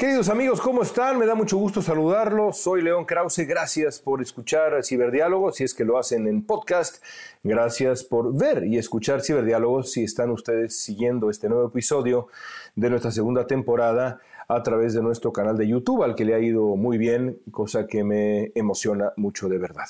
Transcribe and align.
Queridos 0.00 0.28
amigos, 0.28 0.60
¿cómo 0.60 0.82
están? 0.82 1.18
Me 1.18 1.26
da 1.26 1.34
mucho 1.34 1.56
gusto 1.56 1.82
saludarlos. 1.82 2.56
Soy 2.58 2.82
León 2.82 3.04
Krause. 3.04 3.38
Gracias 3.38 3.98
por 3.98 4.22
escuchar 4.22 4.84
Ciberdiálogos, 4.84 5.56
si 5.56 5.64
es 5.64 5.74
que 5.74 5.84
lo 5.84 5.98
hacen 5.98 6.28
en 6.28 6.46
podcast. 6.46 7.02
Gracias 7.42 8.04
por 8.04 8.32
ver 8.32 8.62
y 8.62 8.78
escuchar 8.78 9.22
Ciberdiálogos 9.22 9.90
si 9.90 10.04
están 10.04 10.30
ustedes 10.30 10.80
siguiendo 10.80 11.30
este 11.30 11.48
nuevo 11.48 11.66
episodio 11.66 12.28
de 12.76 12.90
nuestra 12.90 13.10
segunda 13.10 13.48
temporada 13.48 14.20
a 14.46 14.62
través 14.62 14.94
de 14.94 15.02
nuestro 15.02 15.32
canal 15.32 15.58
de 15.58 15.66
YouTube, 15.66 16.04
al 16.04 16.14
que 16.14 16.24
le 16.24 16.34
ha 16.34 16.38
ido 16.38 16.76
muy 16.76 16.96
bien, 16.96 17.40
cosa 17.50 17.88
que 17.88 18.04
me 18.04 18.52
emociona 18.54 19.12
mucho 19.16 19.48
de 19.48 19.58
verdad. 19.58 19.88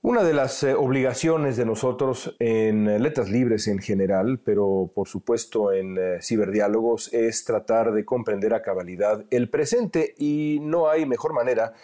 Una 0.00 0.22
de 0.22 0.32
las 0.32 0.62
eh, 0.62 0.74
obligaciones 0.74 1.56
de 1.56 1.64
nosotros 1.64 2.36
en 2.38 2.86
eh, 2.86 3.00
letras 3.00 3.30
libres 3.30 3.66
en 3.66 3.80
general, 3.80 4.38
pero 4.38 4.92
por 4.94 5.08
supuesto 5.08 5.72
en 5.72 5.98
eh, 5.98 6.18
ciberdiálogos, 6.22 7.12
es 7.12 7.44
tratar 7.44 7.90
de 7.92 8.04
comprender 8.04 8.54
a 8.54 8.62
cabalidad 8.62 9.24
el 9.30 9.50
presente 9.50 10.14
y 10.16 10.60
no 10.62 10.88
hay 10.88 11.04
mejor 11.04 11.32
manera 11.32 11.74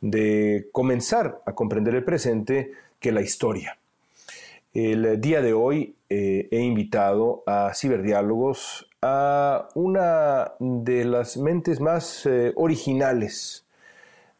de 0.00 0.68
comenzar 0.72 1.42
a 1.46 1.54
comprender 1.54 1.94
el 1.94 2.02
presente 2.02 2.72
que 2.98 3.12
la 3.12 3.20
historia. 3.20 3.78
El 4.74 5.20
día 5.20 5.40
de 5.40 5.52
hoy 5.52 5.94
he 6.08 6.60
invitado 6.60 7.42
a 7.46 7.72
ciberdiálogos 7.74 8.88
a 9.02 9.68
una 9.74 10.52
de 10.58 11.04
las 11.04 11.36
mentes 11.36 11.80
más 11.80 12.28
originales 12.54 13.64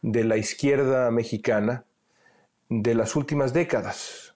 de 0.01 0.23
la 0.23 0.37
izquierda 0.37 1.11
mexicana, 1.11 1.83
de 2.71 2.95
las 2.95 3.17
últimas 3.17 3.51
décadas. 3.51 4.33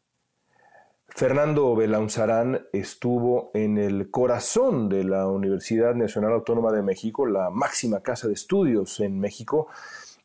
Fernando 1.08 1.74
Belaunzarán 1.74 2.68
estuvo 2.74 3.50
en 3.54 3.78
el 3.78 4.12
corazón 4.12 4.90
de 4.90 5.06
la 5.06 5.28
Universidad 5.28 5.96
Nacional 5.96 6.34
Autónoma 6.34 6.74
de 6.74 6.82
México, 6.82 7.26
la 7.26 7.50
máxima 7.50 8.02
casa 8.02 8.28
de 8.28 8.34
estudios 8.34 9.00
en 9.00 9.18
México. 9.22 9.70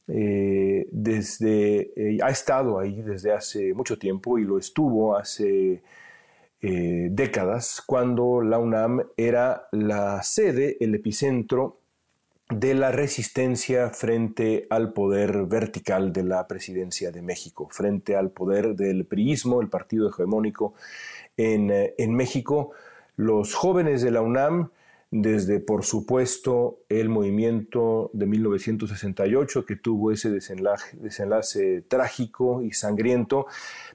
Eh, 0.08 0.88
desde, 0.90 1.92
eh, 1.94 2.18
ha 2.20 2.30
estado 2.30 2.80
ahí 2.80 3.00
desde 3.00 3.32
hace 3.32 3.72
mucho 3.74 3.96
tiempo 3.96 4.38
y 4.38 4.44
lo 4.44 4.58
estuvo 4.58 5.16
hace 5.16 5.80
eh, 6.62 7.08
décadas, 7.12 7.80
cuando 7.86 8.42
la 8.42 8.58
UNAM 8.58 9.02
era 9.16 9.68
la 9.70 10.20
sede, 10.24 10.76
el 10.80 10.96
epicentro 10.96 11.79
de 12.50 12.74
la 12.74 12.90
resistencia 12.90 13.90
frente 13.90 14.66
al 14.70 14.92
poder 14.92 15.46
vertical 15.46 16.12
de 16.12 16.24
la 16.24 16.46
presidencia 16.48 17.12
de 17.12 17.22
México, 17.22 17.68
frente 17.70 18.16
al 18.16 18.30
poder 18.30 18.74
del 18.74 19.06
priismo, 19.06 19.60
el 19.60 19.68
partido 19.68 20.08
hegemónico 20.08 20.74
en, 21.36 21.70
eh, 21.70 21.94
en 21.96 22.14
México. 22.14 22.72
Los 23.16 23.54
jóvenes 23.54 24.02
de 24.02 24.10
la 24.10 24.22
UNAM, 24.22 24.70
desde 25.12 25.58
por 25.58 25.84
supuesto 25.84 26.78
el 26.88 27.08
movimiento 27.08 28.10
de 28.12 28.26
1968 28.26 29.66
que 29.66 29.76
tuvo 29.76 30.12
ese 30.12 30.30
desenlace, 30.30 30.96
desenlace, 30.96 31.82
trágico 31.82 32.62
y 32.62 32.72
sangriento, 32.72 33.46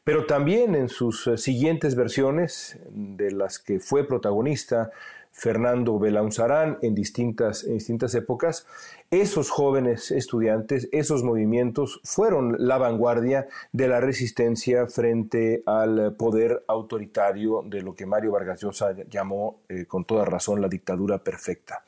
pero 0.03 0.25
también 0.25 0.75
en 0.75 0.89
sus 0.89 1.27
eh, 1.27 1.37
siguientes 1.37 1.95
versiones 1.95 2.79
de 2.89 3.31
las 3.31 3.59
que 3.59 3.79
fue 3.79 4.07
protagonista 4.07 4.91
Fernando 5.37 5.99
Belaunzarán 5.99 6.77
en 6.81 6.95
distintas, 6.95 7.65
en 7.65 7.73
distintas 7.73 8.15
épocas, 8.15 8.65
esos 9.11 9.49
jóvenes 9.49 10.09
estudiantes, 10.11 10.87
esos 10.93 11.23
movimientos 11.23 11.99
fueron 12.05 12.55
la 12.57 12.77
vanguardia 12.77 13.49
de 13.73 13.89
la 13.89 13.99
resistencia 13.99 14.87
frente 14.87 15.61
al 15.65 16.15
poder 16.15 16.63
autoritario 16.69 17.63
de 17.65 17.81
lo 17.81 17.93
que 17.93 18.05
Mario 18.05 18.31
Vargas 18.31 18.61
Llosa 18.61 18.95
llamó 19.09 19.59
eh, 19.67 19.85
con 19.85 20.05
toda 20.05 20.23
razón 20.23 20.61
la 20.61 20.69
dictadura 20.69 21.17
perfecta. 21.17 21.83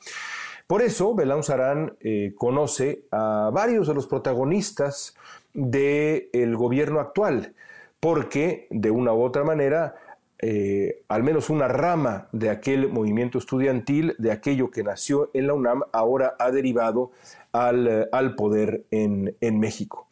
Por 0.68 0.82
eso, 0.82 1.16
Belaunzarán 1.16 1.96
eh, 2.02 2.34
conoce 2.36 3.06
a 3.12 3.50
varios 3.54 3.88
de 3.88 3.94
los 3.94 4.08
protagonistas 4.08 5.16
del 5.54 6.58
gobierno 6.58 7.00
actual, 7.00 7.54
porque 8.02 8.68
de 8.72 8.92
una 8.92 9.14
u 9.14 9.24
otra 9.24 9.46
manera 9.46 9.96
eh, 10.40 11.04
al 11.08 11.24
menos 11.24 11.50
una 11.50 11.68
rama 11.68 12.28
de 12.32 12.50
aquel 12.50 12.90
movimiento 12.90 13.40
estudiantil, 13.40 14.16
de 14.20 14.32
aquello 14.32 14.70
que 14.70 14.84
nació 14.84 15.32
en 15.34 15.48
la 15.48 15.54
UNAM, 15.54 15.82
ahora 15.92 16.36
ha 16.38 16.52
derivado 16.52 17.12
al, 17.52 17.88
eh, 17.88 18.30
poder 18.36 18.86
en, 18.92 19.60
México. 19.60 20.08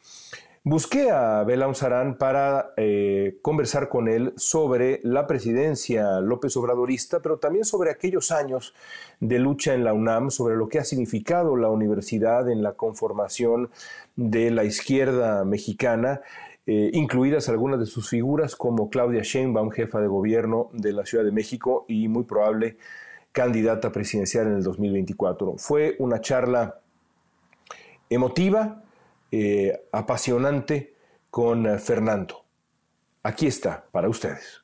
Busqué 0.63 1.11
a 1.11 1.43
Belaun 1.43 1.75
Sarán 1.75 2.17
para 2.17 2.73
eh, 2.75 3.37
conversar 3.43 3.87
con 3.87 4.07
él 4.07 4.33
sobre 4.35 4.99
la 5.03 5.27
presidencia 5.27 6.19
López 6.21 6.57
Obradorista, 6.57 7.19
pero 7.21 7.37
también 7.37 7.65
sobre 7.65 7.91
aquellos 7.91 8.31
años 8.31 8.73
de 9.19 9.37
lucha 9.37 9.75
en 9.75 9.83
la 9.83 9.93
UNAM, 9.93 10.31
sobre 10.31 10.55
lo 10.55 10.67
que 10.67 10.79
ha 10.79 10.83
significado 10.83 11.55
la 11.55 11.69
universidad 11.69 12.49
en 12.49 12.63
la 12.63 12.73
conformación 12.73 13.69
de 14.15 14.49
la 14.49 14.63
izquierda 14.63 15.45
mexicana 15.45 16.21
eh, 16.67 16.89
incluidas 16.93 17.47
algunas 17.49 17.79
de 17.79 17.85
sus 17.85 18.09
figuras 18.09 18.55
como 18.55 18.89
Claudia 18.89 19.21
Sheinbaum, 19.23 19.69
jefa 19.69 20.01
de 20.01 20.07
gobierno 20.07 20.69
de 20.73 20.93
la 20.93 21.05
Ciudad 21.05 21.23
de 21.23 21.31
México 21.31 21.85
y 21.87 22.07
muy 22.07 22.23
probable 22.23 22.77
candidata 23.31 23.91
presidencial 23.91 24.47
en 24.47 24.55
el 24.55 24.63
2024. 24.63 25.55
Fue 25.57 25.95
una 25.99 26.21
charla 26.21 26.79
emotiva, 28.09 28.83
eh, 29.31 29.87
apasionante 29.91 30.95
con 31.29 31.67
eh, 31.67 31.77
Fernando. 31.77 32.45
Aquí 33.21 33.45
está 33.47 33.85
para 33.91 34.09
ustedes. 34.09 34.63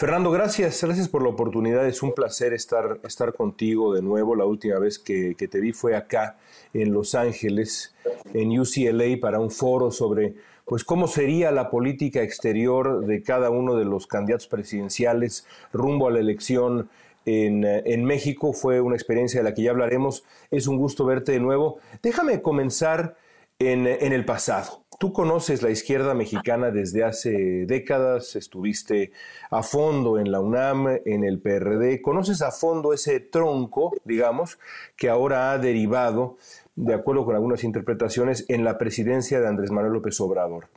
Fernando, 0.00 0.30
gracias, 0.30 0.82
gracias 0.82 1.10
por 1.10 1.22
la 1.22 1.28
oportunidad. 1.28 1.86
Es 1.86 2.02
un 2.02 2.14
placer 2.14 2.54
estar, 2.54 3.00
estar 3.04 3.34
contigo 3.34 3.92
de 3.92 4.00
nuevo. 4.00 4.34
La 4.34 4.46
última 4.46 4.78
vez 4.78 4.98
que, 4.98 5.34
te 5.34 5.60
vi 5.60 5.72
fue 5.72 5.94
acá 5.94 6.38
en 6.72 6.94
Los 6.94 7.14
Ángeles, 7.14 7.94
en 8.32 8.58
UCLA, 8.58 9.20
para 9.20 9.40
un 9.40 9.50
foro 9.50 9.90
sobre 9.90 10.36
pues 10.64 10.84
cómo 10.84 11.06
sería 11.06 11.50
la 11.50 11.68
política 11.68 12.22
exterior 12.22 13.04
de 13.04 13.22
cada 13.22 13.50
uno 13.50 13.76
de 13.76 13.84
los 13.84 14.06
candidatos 14.06 14.46
presidenciales 14.46 15.46
rumbo 15.70 16.08
a 16.08 16.12
la 16.12 16.20
elección 16.20 16.88
en, 17.26 17.66
en, 17.66 18.02
México. 18.06 18.54
Fue 18.54 18.80
una 18.80 18.96
experiencia 18.96 19.40
de 19.40 19.44
la 19.50 19.52
que 19.52 19.64
ya 19.64 19.72
hablaremos. 19.72 20.24
Es 20.50 20.66
un 20.66 20.78
gusto 20.78 21.04
verte 21.04 21.32
de 21.32 21.40
nuevo. 21.40 21.78
Déjame 22.02 22.40
comenzar 22.40 23.18
en, 23.58 23.86
en 23.86 24.14
el 24.14 24.24
pasado. 24.24 24.82
Tú 25.00 25.14
conoces 25.14 25.62
la 25.62 25.70
izquierda 25.70 26.12
mexicana 26.12 26.70
desde 26.70 27.04
hace 27.04 27.64
décadas, 27.64 28.36
estuviste 28.36 29.12
a 29.50 29.62
fondo 29.62 30.18
en 30.18 30.30
la 30.30 30.40
UNAM, 30.40 30.88
en 31.06 31.24
el 31.24 31.40
PRD, 31.40 32.02
conoces 32.02 32.42
a 32.42 32.50
fondo 32.50 32.92
ese 32.92 33.18
tronco, 33.18 33.94
digamos, 34.04 34.58
que 34.96 35.08
ahora 35.08 35.52
ha 35.52 35.58
derivado, 35.58 36.36
de 36.76 36.92
acuerdo 36.92 37.24
con 37.24 37.34
algunas 37.34 37.64
interpretaciones, 37.64 38.44
en 38.48 38.62
la 38.62 38.76
presidencia 38.76 39.40
de 39.40 39.48
Andrés 39.48 39.70
Manuel 39.70 39.94
López 39.94 40.20
Obrador. 40.20 40.68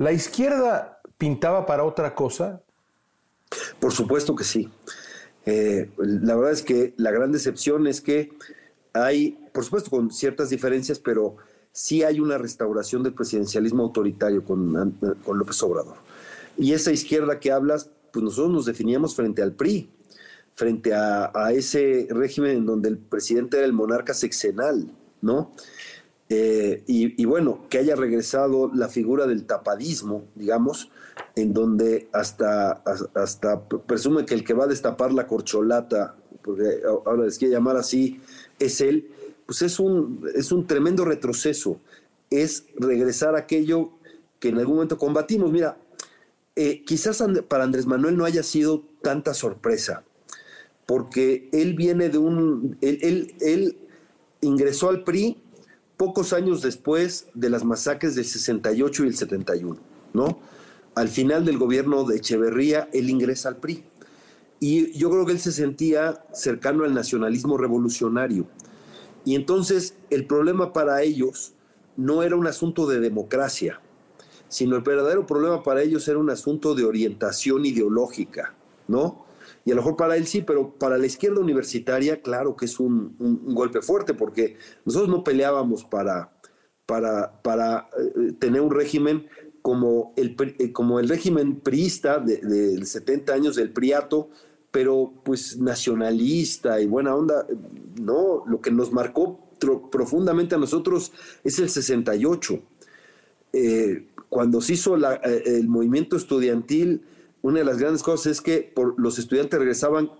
¿La 0.00 0.10
izquierda 0.10 1.00
pintaba 1.16 1.64
para 1.64 1.84
otra 1.84 2.16
cosa? 2.16 2.60
Por 3.78 3.92
supuesto 3.92 4.34
que 4.34 4.42
sí. 4.42 4.68
Eh, 5.46 5.88
la 5.98 6.34
verdad 6.34 6.50
es 6.50 6.62
que 6.62 6.94
la 6.96 7.12
gran 7.12 7.30
decepción 7.30 7.86
es 7.86 8.00
que 8.00 8.32
hay, 8.92 9.38
por 9.52 9.62
supuesto 9.62 9.88
con 9.88 10.10
ciertas 10.10 10.50
diferencias, 10.50 10.98
pero 10.98 11.36
sí 11.78 12.02
hay 12.02 12.18
una 12.18 12.38
restauración 12.38 13.04
del 13.04 13.14
presidencialismo 13.14 13.84
autoritario 13.84 14.44
con, 14.44 14.98
con 15.24 15.38
López 15.38 15.62
Obrador. 15.62 15.94
Y 16.56 16.72
esa 16.72 16.90
izquierda 16.90 17.38
que 17.38 17.52
hablas, 17.52 17.88
pues 18.12 18.24
nosotros 18.24 18.52
nos 18.52 18.66
definíamos 18.66 19.14
frente 19.14 19.42
al 19.42 19.52
PRI, 19.52 19.88
frente 20.56 20.92
a, 20.92 21.30
ese 21.52 22.08
régimen 22.10 22.56
en 22.56 22.66
donde 22.66 22.88
el 22.88 22.98
presidente 22.98 23.58
era 23.58 23.64
el 23.66 23.72
monarca 23.72 24.12
sexenal, 24.12 24.90
¿no? 25.22 25.52
Eh, 26.28 26.82
y, 26.88 27.24
bueno, 27.26 27.60
que 27.70 27.78
haya 27.78 27.94
regresado 27.94 28.72
la 28.74 28.88
figura 28.88 29.28
del 29.28 29.44
tapadismo, 29.44 30.24
digamos, 30.34 30.90
en 31.36 31.54
donde 31.54 32.08
hasta, 32.12 32.82
hasta 33.14 33.68
presume 33.68 34.26
que 34.26 34.34
el 34.34 34.42
que 34.42 34.52
va 34.52 34.64
a 34.64 34.68
destapar 34.68 35.12
la 35.12 35.28
corcholata, 35.28 36.16
porque 36.42 36.80
ahora 36.84 37.22
les 37.22 37.38
quiere 37.38 37.54
llamar 37.54 37.76
así, 37.76 38.20
es 38.58 38.80
él, 38.80 39.12
pues 39.48 39.62
es 39.62 39.80
un, 39.80 40.28
es 40.34 40.52
un 40.52 40.66
tremendo 40.66 41.06
retroceso, 41.06 41.80
es 42.28 42.66
regresar 42.76 43.34
a 43.34 43.38
aquello 43.38 43.92
que 44.40 44.50
en 44.50 44.58
algún 44.58 44.74
momento 44.74 44.98
combatimos. 44.98 45.50
Mira, 45.50 45.78
eh, 46.54 46.84
quizás 46.84 47.24
para 47.48 47.64
Andrés 47.64 47.86
Manuel 47.86 48.18
no 48.18 48.26
haya 48.26 48.42
sido 48.42 48.84
tanta 49.00 49.32
sorpresa, 49.32 50.04
porque 50.84 51.48
él 51.50 51.72
viene 51.72 52.10
de 52.10 52.18
un, 52.18 52.76
él, 52.82 53.34
él, 53.40 53.78
ingresó 54.42 54.90
al 54.90 55.02
PRI 55.02 55.38
pocos 55.96 56.34
años 56.34 56.60
después 56.60 57.28
de 57.32 57.48
las 57.48 57.64
masacres 57.64 58.14
del 58.16 58.26
68 58.26 59.04
y 59.04 59.06
el 59.06 59.16
71, 59.16 59.80
¿no? 60.12 60.40
Al 60.94 61.08
final 61.08 61.46
del 61.46 61.56
gobierno 61.56 62.04
de 62.04 62.18
Echeverría, 62.18 62.90
él 62.92 63.08
ingresa 63.08 63.48
al 63.48 63.56
PRI. 63.56 63.82
Y 64.60 64.92
yo 64.92 65.10
creo 65.10 65.24
que 65.24 65.32
él 65.32 65.40
se 65.40 65.52
sentía 65.52 66.22
cercano 66.34 66.84
al 66.84 66.92
nacionalismo 66.92 67.56
revolucionario. 67.56 68.46
Y 69.28 69.34
entonces 69.34 69.94
el 70.08 70.26
problema 70.26 70.72
para 70.72 71.02
ellos 71.02 71.52
no 71.98 72.22
era 72.22 72.34
un 72.34 72.46
asunto 72.46 72.86
de 72.86 72.98
democracia, 72.98 73.78
sino 74.48 74.74
el 74.74 74.80
verdadero 74.80 75.26
problema 75.26 75.62
para 75.62 75.82
ellos 75.82 76.08
era 76.08 76.18
un 76.18 76.30
asunto 76.30 76.74
de 76.74 76.86
orientación 76.86 77.66
ideológica, 77.66 78.54
¿no? 78.86 79.26
Y 79.66 79.72
a 79.72 79.74
lo 79.74 79.82
mejor 79.82 79.96
para 79.98 80.16
él 80.16 80.26
sí, 80.26 80.40
pero 80.40 80.70
para 80.70 80.96
la 80.96 81.04
izquierda 81.04 81.40
universitaria, 81.40 82.22
claro 82.22 82.56
que 82.56 82.64
es 82.64 82.80
un, 82.80 83.16
golpe 83.54 83.82
fuerte, 83.82 84.14
porque 84.14 84.56
nosotros 84.86 85.10
no 85.10 85.22
peleábamos 85.22 85.84
para, 85.84 86.32
para, 86.86 87.42
para 87.42 87.90
eh, 87.98 88.32
tener 88.38 88.62
un 88.62 88.70
régimen 88.70 89.28
como 89.60 90.14
el, 90.16 90.36
eh, 90.58 90.72
como 90.72 91.00
el 91.00 91.08
régimen 91.10 91.60
priista 91.60 92.18
de, 92.18 92.38
de 92.38 92.82
70 92.82 93.34
años 93.34 93.56
del 93.56 93.74
priato, 93.74 94.30
pero 94.70 95.12
pues 95.24 95.58
nacionalista 95.58 96.80
y 96.80 96.86
buena 96.86 97.14
onda, 97.14 97.46
no, 98.00 98.44
lo 98.46 98.60
que 98.60 98.70
nos 98.70 98.92
marcó 98.92 99.40
profundamente 99.90 100.54
a 100.54 100.58
nosotros 100.58 101.12
es 101.44 101.58
el 101.58 101.70
68. 101.70 102.60
Eh, 103.52 104.06
cuando 104.28 104.60
se 104.60 104.74
hizo 104.74 104.96
eh, 104.96 105.42
el 105.46 105.68
movimiento 105.68 106.16
estudiantil, 106.16 107.02
una 107.42 107.60
de 107.60 107.64
las 107.64 107.78
grandes 107.78 108.02
cosas 108.02 108.32
es 108.32 108.40
que 108.40 108.74
los 108.96 109.18
estudiantes 109.18 109.58
regresaban 109.58 110.10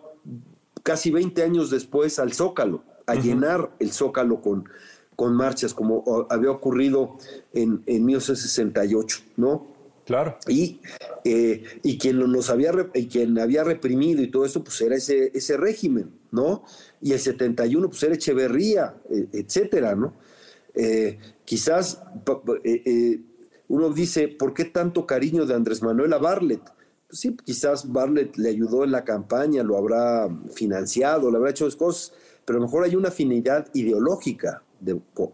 casi 0.83 1.11
20 1.11 1.43
años 1.43 1.71
después 1.71 2.19
al 2.19 2.33
Zócalo, 2.33 2.83
a 3.07 3.15
llenar 3.15 3.71
el 3.79 3.93
Zócalo 3.93 4.41
con, 4.41 4.69
con 5.17 5.35
marchas, 5.35 5.75
como 5.75 6.27
había 6.31 6.51
ocurrido 6.51 7.19
en, 7.53 7.83
en 7.87 8.05
1968, 8.05 9.21
¿no? 9.37 9.78
Claro. 10.09 10.39
Y, 10.49 10.81
eh, 11.23 11.63
y 11.83 11.99
quien 11.99 12.19
nos 12.19 12.49
había 12.49 12.73
y 12.95 13.09
quien 13.09 13.39
había 13.39 13.63
reprimido 13.63 14.23
y 14.23 14.31
todo 14.31 14.47
eso, 14.47 14.65
pues 14.65 14.81
era 14.81 14.97
ese, 14.97 15.31
ese 15.35 15.59
régimen, 15.59 16.11
¿no? 16.31 16.65
Y 17.03 17.13
el 17.13 17.21
71, 17.21 17.91
pues 17.91 18.03
era 18.05 18.15
Echeverría, 18.15 18.95
e, 19.11 19.29
etcétera, 19.35 19.95
¿no? 19.95 20.15
Eh, 20.75 21.19
quizás 21.45 22.03
eh, 22.65 23.21
uno 23.69 23.91
dice, 23.91 24.29
¿por 24.29 24.55
qué 24.55 24.65
tanto 24.65 25.05
cariño 25.05 25.45
de 25.45 25.55
Andrés 25.55 25.83
Manuel 25.83 26.15
a 26.15 26.19
Barlet? 26.19 26.63
Pues 27.07 27.21
sí, 27.21 27.37
quizás 27.45 27.93
Barlet 27.93 28.35
le 28.39 28.49
ayudó 28.49 28.85
en 28.85 28.93
la 28.93 29.05
campaña, 29.05 29.63
lo 29.63 29.77
habrá 29.77 30.27
financiado, 30.55 31.31
le 31.31 31.37
habrá 31.37 31.51
hecho 31.51 31.69
cosas, 31.77 32.15
pero 32.47 32.57
a 32.57 32.61
lo 32.61 32.67
mejor 32.67 32.85
hay 32.85 32.97
una 32.97 33.09
afinidad 33.09 33.69
ideológica 33.75 34.63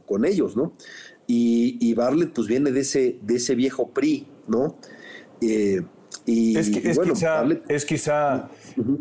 con, 0.04 0.24
ellos, 0.24 0.56
¿no? 0.56 0.72
Y, 1.28 1.78
y 1.80 1.94
Barlet 1.94 2.32
pues 2.32 2.48
viene 2.48 2.72
de 2.72 2.80
ese, 2.80 3.20
de 3.22 3.36
ese 3.36 3.54
viejo 3.54 3.90
PRI, 3.90 4.33
¿no? 4.46 4.76
Eh, 5.40 5.82
y, 6.26 6.56
es, 6.56 6.70
quizá, 6.70 7.44
es 7.68 7.84
quizá 7.84 8.48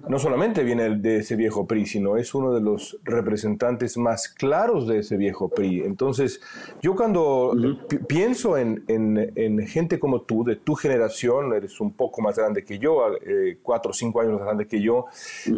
no 0.09 0.19
solamente 0.19 0.63
viene 0.63 0.97
de 0.97 1.17
ese 1.17 1.37
viejo 1.37 1.65
PRI, 1.65 1.85
sino 1.85 2.17
es 2.17 2.33
uno 2.33 2.53
de 2.53 2.59
los 2.59 2.99
representantes 3.03 3.97
más 3.97 4.27
claros 4.27 4.87
de 4.87 4.99
ese 4.99 5.15
viejo 5.15 5.47
PRI. 5.47 5.81
Entonces, 5.81 6.41
yo 6.81 6.95
cuando 6.95 7.53
pienso 8.07 8.57
en, 8.57 8.83
en, 8.87 9.65
gente 9.67 9.99
como 9.99 10.23
tú, 10.23 10.43
de 10.43 10.57
tu 10.57 10.75
generación, 10.75 11.53
eres 11.53 11.79
un 11.79 11.93
poco 11.93 12.21
más 12.21 12.37
grande 12.37 12.65
que 12.65 12.77
yo, 12.77 12.99
eh, 13.25 13.59
cuatro 13.63 13.91
o 13.91 13.93
cinco 13.93 14.19
años 14.19 14.33
más 14.33 14.43
grande 14.43 14.67
que 14.67 14.81
yo, 14.81 15.05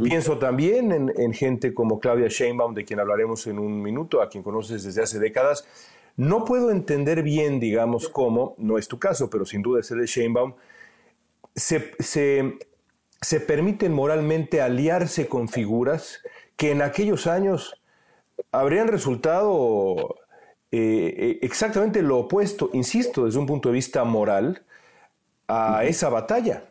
pienso 0.04 0.38
también 0.38 0.92
en, 0.92 1.12
en 1.16 1.34
gente 1.34 1.74
como 1.74 2.00
Claudia 2.00 2.28
Sheinbaum, 2.28 2.76
de 2.76 2.86
quien 2.86 3.00
hablaremos 3.00 3.48
en 3.48 3.58
un 3.58 3.82
minuto, 3.82 4.22
a 4.22 4.30
quien 4.30 4.44
conoces 4.44 4.84
desde 4.84 5.02
hace 5.02 5.18
décadas, 5.18 5.66
no 6.18 6.46
puedo 6.46 6.72
entender 6.72 7.24
bien, 7.24 7.60
digamos, 7.60 8.08
cómo, 8.08 8.56
no 8.58 8.78
es 8.78 8.88
tu 8.88 9.00
caso, 9.00 9.30
pero 9.30 9.46
sin 9.46 9.62
duda 9.62 9.82
es 9.82 9.92
el 9.92 10.00
de 10.00 10.06
Sheinbaum, 10.06 10.54
se, 11.56 11.92
se, 12.00 13.40
permiten 13.42 13.94
moralmente 13.94 14.62
aliarse 14.62 15.28
con 15.28 15.48
figuras 15.48 16.22
que 16.56 16.72
en 16.72 16.82
aquellos 16.82 17.28
años 17.28 17.82
habrían 18.52 18.88
resultado 18.88 20.16
eh, 20.72 21.14
eh, 21.18 21.40
exactamente 21.42 22.02
lo 22.02 22.20
opuesto, 22.20 22.70
insisto, 22.74 23.26
desde 23.26 23.40
un 23.40 23.46
punto 23.46 23.70
de 23.70 23.76
vista 23.76 24.04
moral, 24.04 24.64
a 25.48 25.86
esa 25.86 26.10
batalla. 26.10 26.70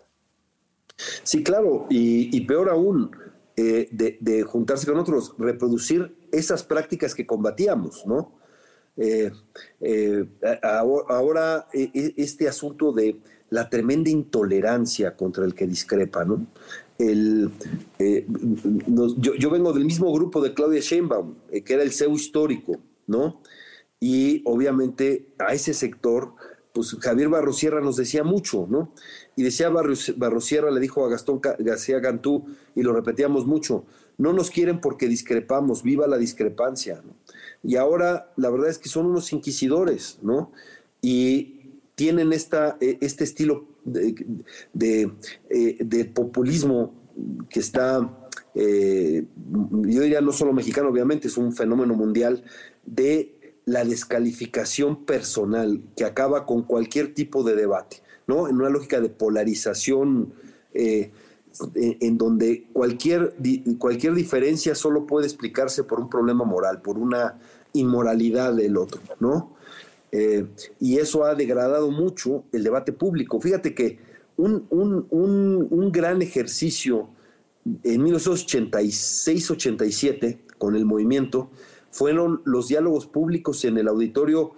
Sí, 1.23 1.43
claro, 1.43 1.87
y, 1.91 2.41
peor 2.43 2.71
aún, 2.71 3.11
eh, 3.57 3.89
de, 3.91 4.19
de, 4.21 4.43
juntarse 4.43 4.87
con 4.87 4.99
otros, 4.99 5.35
reproducir 5.39 6.17
esas 6.33 6.63
prácticas 6.63 7.15
que 7.15 7.27
combatíamos, 7.27 8.07
¿no? 8.07 8.33
Eh, 8.97 9.33
eh, 9.81 10.25
ahora 10.63 11.67
e, 11.73 11.91
e, 11.93 12.15
este 12.17 12.47
asunto 12.47 12.93
de 12.93 13.19
la 13.51 13.69
tremenda 13.69 14.09
intolerancia 14.11 15.17
contra 15.17 15.45
el 15.45 15.55
que 15.55 15.67
discrepa, 15.67 16.25
¿no? 16.25 16.47
Eh, 16.99 18.27
yo, 19.19 19.51
vengo 19.51 19.73
del 19.73 19.85
mismo 19.85 20.13
grupo 20.13 20.41
de 20.41 20.55
Claudia 20.55 20.81
Sheinbaum, 20.81 21.35
que 21.65 21.75
era 21.75 21.83
el 21.83 21.93
CEU 21.93 22.15
histórico, 22.15 22.81
¿no? 23.07 23.41
Y 23.99 24.43
obviamente 24.45 25.35
a 25.39 25.55
ese 25.55 25.75
sector, 25.75 26.35
pues 26.73 26.97
Javier 27.01 27.29
Barrosierra 27.29 27.81
nos 27.81 27.97
decía 27.97 28.23
mucho, 28.23 28.67
¿no? 28.69 28.93
Y 29.37 29.43
decía 29.43 29.71
Barrosierra, 29.71 30.71
le 30.71 30.81
dijo 30.81 31.05
a 31.05 31.09
Gastón 31.09 31.41
García 31.41 31.99
Gantú, 31.99 32.47
y 32.75 32.83
lo 32.83 32.93
repetíamos 32.93 33.45
mucho, 33.47 33.87
no 34.19 34.33
nos 34.33 34.51
quieren 34.51 34.81
porque 34.81 35.09
discrepamos, 35.09 35.83
viva 35.83 36.07
la 36.07 36.19
discrepancia, 36.19 37.03
¿no? 37.05 37.15
Y 37.65 37.77
ahora 37.77 38.33
la 38.37 38.51
verdad 38.51 38.69
es 38.69 38.79
que 38.79 38.89
son 38.89 39.07
unos 39.07 39.33
inquisidores, 39.33 40.19
¿no? 40.23 40.53
Y 41.01 41.81
tienen 41.95 42.33
esta, 42.33 42.77
e, 42.81 42.99
este 43.01 43.25
estilo 43.25 43.67
de, 43.85 45.11
eh, 45.51 46.05
populismo 46.15 46.95
que 47.49 47.61
está, 47.61 48.29
eh, 48.55 49.25
yo 49.71 50.03
diría 50.03 50.21
no 50.21 50.33
solo 50.33 50.53
mexicano, 50.53 50.89
obviamente, 50.89 51.29
es 51.29 51.37
un 51.37 51.53
fenómeno 51.53 51.95
mundial 51.95 52.45
de 52.85 53.35
la 53.65 53.85
descalificación 53.85 55.05
personal 55.05 55.83
que 55.97 56.05
acaba 56.05 56.45
con 56.45 56.65
cualquier 56.65 57.15
tipo 57.15 57.45
de 57.45 57.57
debate, 57.57 58.03
¿no? 58.27 58.49
En 58.49 58.57
una 58.57 58.69
lógica 58.69 59.01
de 59.01 59.09
polarización 59.09 60.35
eh, 60.75 61.13
en 61.75 62.19
donde 62.19 62.67
cualquier, 62.73 63.37
cualquier 63.79 64.15
diferencia 64.15 64.75
solo 64.75 65.07
puede 65.07 65.27
explicarse 65.27 65.85
por 65.85 66.01
un 66.01 66.11
problema 66.11 66.45
moral, 66.45 66.83
por 66.83 66.99
una 66.99 67.39
inmoralidad 67.75 68.55
del 68.55 68.79
otro, 68.79 69.03
¿no? 69.21 69.55
Eh, 70.11 70.47
y 70.81 70.97
eso 70.99 71.25
ha 71.25 71.35
degradado 71.35 71.91
mucho 71.91 72.45
el 72.53 72.63
debate 72.63 72.93
público. 72.93 73.41
Fíjate 73.41 73.75
que 73.75 73.99
un, 74.37 74.67
un, 74.71 75.93
gran 75.93 76.21
ejercicio 76.23 77.09
en 77.83 78.05
1986-87 78.05 80.39
con 80.59 80.77
el 80.77 80.85
movimiento 80.85 81.49
fueron 81.91 82.43
los 82.45 82.69
diálogos 82.69 83.07
públicos 83.07 83.65
en 83.65 83.79
el 83.79 83.89
auditorio, 83.89 84.53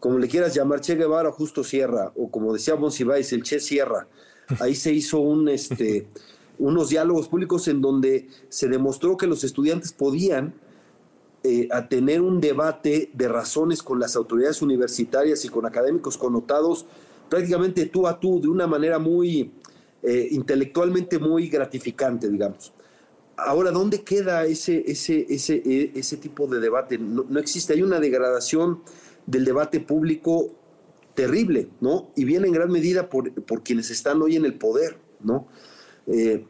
como 0.00 0.18
le 0.18 0.28
quieras 0.28 0.54
llamar, 0.54 0.80
Che 0.80 0.94
Guevara, 0.94 1.32
Justo 1.32 1.64
Sierra, 1.64 2.12
o 2.16 2.30
como 2.30 2.52
decía 2.52 2.76
Monsiváis, 2.76 3.32
el 3.32 3.42
Che 3.42 3.58
Sierra. 3.60 4.06
Ahí 4.60 4.76
se 4.76 4.92
hizo 4.92 5.18
un, 5.18 5.48
este, 5.48 6.06
unos 6.58 6.90
diálogos 6.90 7.28
públicos 7.28 7.66
en 7.68 7.80
donde 7.80 8.28
se 8.48 8.68
demostró 8.68 9.16
que 9.16 9.26
los 9.26 9.42
estudiantes 9.44 9.92
podían 9.92 10.54
eh, 11.48 11.68
a 11.70 11.88
tener 11.88 12.22
un 12.22 12.40
debate 12.40 13.08
de 13.12 13.28
razones 13.28 13.80
con 13.80 14.00
las 14.00 14.16
autoridades 14.16 14.62
universitarias 14.62 15.44
y 15.44 15.48
con 15.48 15.64
académicos 15.64 16.18
connotados 16.18 16.86
prácticamente 17.28 17.86
tú 17.86 18.08
a 18.08 18.18
tú, 18.18 18.40
de 18.40 18.48
una 18.48 18.66
manera 18.66 18.98
muy 18.98 19.52
eh, 20.02 20.28
intelectualmente 20.32 21.20
muy 21.20 21.46
gratificante, 21.48 22.28
digamos. 22.28 22.72
Ahora, 23.36 23.70
¿dónde 23.70 24.02
queda 24.02 24.44
ese, 24.44 24.90
ese, 24.90 25.24
ese, 25.28 25.62
e, 25.64 25.92
ese 25.94 26.16
tipo 26.16 26.48
de 26.48 26.58
debate? 26.58 26.98
No, 26.98 27.38
existe, 27.38 27.74
hay 27.74 27.82
una 27.82 28.00
degradación 28.00 28.82
del 29.24 29.44
debate 29.44 29.78
público 29.78 30.50
terrible, 31.14 31.68
¿no? 31.80 32.10
Y 32.16 32.24
viene 32.24 32.48
en 32.48 32.54
gran 32.54 32.72
medida 32.72 33.08
por, 33.08 33.32
por 33.44 33.62
quienes 33.62 33.92
están 33.92 34.20
hoy 34.20 34.34
en 34.34 34.46
el 34.46 34.54
poder, 34.54 34.98
¿no? 35.20 35.46
Eh, 36.08 36.44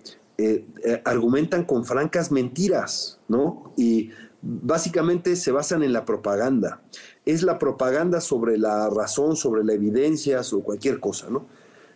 argumentan 1.05 1.65
con 1.65 1.85
francas 1.85 2.31
mentiras, 2.31 3.19
¿no? 3.29 3.73
Y 3.77 4.11
básicamente 4.47 5.37
se 5.37 5.53
basan 5.53 5.83
en 5.83 5.93
la 5.93 6.05
propaganda. 6.05 6.83
Es 7.25 7.43
la 7.43 7.59
propaganda 7.59 8.21
sobre 8.21 8.59
la 8.59 8.89
razón, 8.91 9.37
sobre 9.37 9.65
la 9.65 9.73
evidencia, 9.73 10.41
o 10.53 10.63
cualquier 10.63 11.01
cosa, 11.01 11.29
¿no? 11.31 11.47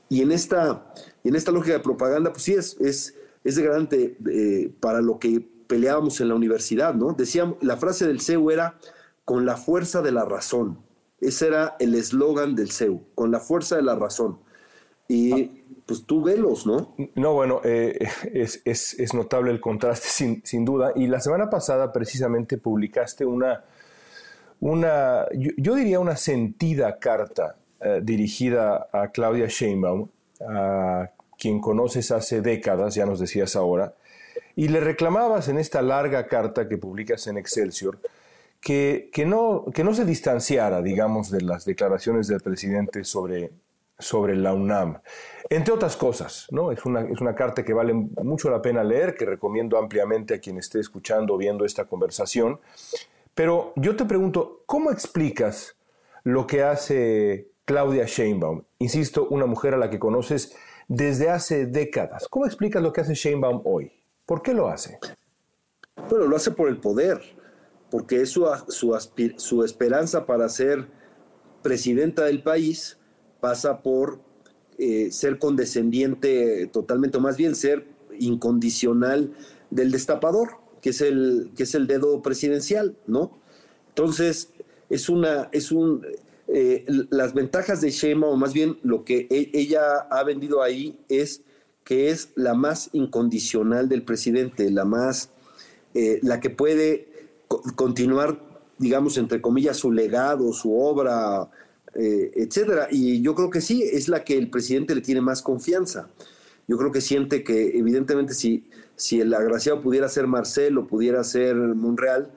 Y 0.08 0.22
en 0.22 0.32
esta, 0.32 0.92
en 1.22 1.36
esta 1.36 1.52
lógica 1.52 1.74
de 1.74 1.80
propaganda, 1.80 2.32
pues 2.32 2.42
sí 2.42 2.54
es, 2.54 2.76
es, 2.80 3.14
es 3.44 3.54
degradante 3.54 4.16
eh, 4.28 4.72
para 4.80 5.00
lo 5.00 5.20
que 5.20 5.40
peleábamos 5.68 6.20
en 6.20 6.28
la 6.28 6.34
universidad, 6.34 6.94
¿no? 6.94 7.12
Decíamos, 7.12 7.58
la 7.62 7.76
frase 7.76 8.06
del 8.06 8.20
CEU 8.20 8.50
era 8.50 8.78
con 9.24 9.46
la 9.46 9.56
fuerza 9.56 10.02
de 10.02 10.10
la 10.10 10.24
razón. 10.24 10.80
Ese 11.20 11.46
era 11.46 11.76
el 11.78 11.94
eslogan 11.94 12.56
del 12.56 12.72
CEU, 12.72 13.04
con 13.14 13.30
la 13.30 13.38
fuerza 13.38 13.76
de 13.76 13.82
la 13.82 13.94
razón. 13.94 14.40
y 15.06 15.59
pues 15.90 16.06
tú 16.06 16.22
velos, 16.22 16.68
¿no? 16.68 16.94
No, 17.16 17.32
bueno, 17.32 17.60
eh, 17.64 17.98
es, 18.32 18.62
es, 18.64 19.12
notable 19.12 19.50
el 19.50 19.60
contraste 19.60 20.06
sin, 20.08 20.40
sin, 20.44 20.64
duda. 20.64 20.92
Y 20.94 21.08
la 21.08 21.18
semana 21.18 21.50
pasada 21.50 21.92
precisamente 21.92 22.58
publicaste 22.58 23.24
una, 23.24 23.64
una 24.60 25.26
yo, 25.32 25.74
diría 25.74 25.98
una 25.98 26.14
sentida 26.14 26.96
carta 27.00 27.56
eh, 27.80 27.98
dirigida 28.04 28.86
a 28.92 29.08
Claudia 29.08 29.46
Sheinbaum, 29.48 30.08
a 30.48 31.10
quien 31.36 31.60
conoces 31.60 32.12
hace 32.12 32.40
décadas, 32.40 32.94
ya 32.94 33.04
nos 33.04 33.18
decías 33.18 33.56
ahora, 33.56 33.92
y 34.54 34.68
le 34.68 34.78
reclamabas 34.78 35.48
en 35.48 35.58
esta 35.58 35.82
larga 35.82 36.28
carta 36.28 36.68
que 36.68 36.78
publicas 36.78 37.26
en 37.26 37.36
Excelsior 37.36 37.98
que, 38.60 39.10
que, 39.12 39.26
no, 39.26 39.64
que 39.74 39.82
no 39.82 39.92
se 39.92 40.04
distanciara, 40.04 40.82
digamos, 40.82 41.32
de 41.32 41.40
las 41.40 41.64
declaraciones 41.64 42.28
del 42.28 42.42
presidente 42.42 43.02
sobre, 43.02 43.50
sobre 44.00 44.36
la 44.36 44.52
UNAM. 44.52 45.00
Entre 45.48 45.72
otras 45.72 45.96
cosas, 45.96 46.46
¿no? 46.50 46.72
Es 46.72 46.84
una, 46.84 47.02
es 47.02 47.20
una 47.20 47.34
carta 47.34 47.64
que 47.64 47.72
vale 47.72 47.92
mucho 47.92 48.50
la 48.50 48.62
pena 48.62 48.84
leer, 48.84 49.14
que 49.14 49.24
recomiendo 49.24 49.78
ampliamente 49.78 50.34
a 50.34 50.38
quien 50.38 50.58
esté 50.58 50.80
escuchando 50.80 51.34
o 51.34 51.36
viendo 51.38 51.64
esta 51.64 51.84
conversación. 51.86 52.60
Pero 53.34 53.72
yo 53.76 53.96
te 53.96 54.04
pregunto, 54.04 54.62
¿cómo 54.66 54.90
explicas 54.90 55.76
lo 56.24 56.46
que 56.46 56.62
hace 56.62 57.48
Claudia 57.64 58.04
Sheinbaum? 58.06 58.62
Insisto, 58.78 59.26
una 59.28 59.46
mujer 59.46 59.74
a 59.74 59.78
la 59.78 59.90
que 59.90 59.98
conoces 59.98 60.54
desde 60.86 61.30
hace 61.30 61.66
décadas. 61.66 62.28
¿Cómo 62.28 62.46
explicas 62.46 62.82
lo 62.82 62.92
que 62.92 63.00
hace 63.00 63.14
Sheinbaum 63.14 63.62
hoy? 63.64 63.92
¿Por 64.26 64.42
qué 64.42 64.54
lo 64.54 64.68
hace? 64.68 64.98
Bueno, 66.08 66.26
lo 66.26 66.36
hace 66.36 66.52
por 66.52 66.68
el 66.68 66.78
poder, 66.78 67.20
porque 67.90 68.22
es 68.22 68.30
su, 68.30 68.46
su, 68.68 68.96
su 69.36 69.64
esperanza 69.64 70.26
para 70.26 70.48
ser 70.48 70.88
presidenta 71.62 72.24
del 72.24 72.42
país 72.42 72.99
pasa 73.40 73.82
por 73.82 74.20
eh, 74.78 75.10
ser 75.10 75.38
condescendiente 75.38 76.66
totalmente, 76.68 77.18
o 77.18 77.20
más 77.20 77.36
bien 77.36 77.54
ser 77.54 77.86
incondicional 78.18 79.32
del 79.70 79.90
destapador, 79.90 80.52
que 80.80 80.90
es 80.90 81.00
el, 81.00 81.52
que 81.56 81.64
es 81.64 81.74
el 81.74 81.86
dedo 81.86 82.22
presidencial, 82.22 82.96
¿no? 83.06 83.38
Entonces, 83.88 84.50
es 84.88 85.08
una, 85.08 85.48
es 85.52 85.72
un, 85.72 86.06
eh, 86.48 86.84
las 87.10 87.34
ventajas 87.34 87.80
de 87.80 87.90
Shema, 87.90 88.26
o 88.26 88.36
más 88.36 88.52
bien 88.52 88.78
lo 88.82 89.04
que 89.04 89.28
e, 89.30 89.50
ella 89.52 89.98
ha 90.10 90.24
vendido 90.24 90.62
ahí, 90.62 90.98
es 91.08 91.42
que 91.84 92.10
es 92.10 92.30
la 92.34 92.54
más 92.54 92.90
incondicional 92.92 93.88
del 93.88 94.02
presidente, 94.02 94.70
la 94.70 94.84
más, 94.84 95.30
eh, 95.94 96.20
la 96.22 96.40
que 96.40 96.50
puede 96.50 97.08
continuar, 97.76 98.40
digamos, 98.78 99.18
entre 99.18 99.40
comillas, 99.40 99.76
su 99.76 99.92
legado, 99.92 100.52
su 100.52 100.76
obra, 100.76 101.50
eh, 101.94 102.30
etcétera. 102.34 102.88
Y 102.90 103.20
yo 103.22 103.34
creo 103.34 103.50
que 103.50 103.60
sí, 103.60 103.82
es 103.82 104.08
la 104.08 104.24
que 104.24 104.36
el 104.36 104.50
presidente 104.50 104.94
le 104.94 105.00
tiene 105.00 105.20
más 105.20 105.42
confianza. 105.42 106.08
Yo 106.68 106.76
creo 106.78 106.92
que 106.92 107.00
siente 107.00 107.42
que, 107.42 107.76
evidentemente, 107.78 108.34
si, 108.34 108.64
si 108.96 109.20
el 109.20 109.34
agraciado 109.34 109.80
pudiera 109.80 110.08
ser 110.08 110.26
Marcelo, 110.26 110.86
pudiera 110.86 111.24
ser 111.24 111.56
Monreal, 111.56 112.30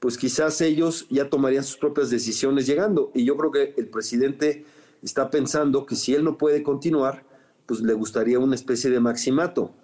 pues 0.00 0.16
quizás 0.16 0.60
ellos 0.60 1.06
ya 1.10 1.28
tomarían 1.28 1.64
sus 1.64 1.76
propias 1.76 2.10
decisiones 2.10 2.66
llegando. 2.66 3.10
Y 3.14 3.24
yo 3.24 3.36
creo 3.36 3.50
que 3.50 3.74
el 3.76 3.88
presidente 3.88 4.64
está 5.02 5.30
pensando 5.30 5.86
que 5.86 5.96
si 5.96 6.14
él 6.14 6.24
no 6.24 6.38
puede 6.38 6.62
continuar, 6.62 7.24
pues 7.66 7.80
le 7.80 7.94
gustaría 7.94 8.38
una 8.38 8.54
especie 8.54 8.90
de 8.90 9.00
maximato. 9.00 9.74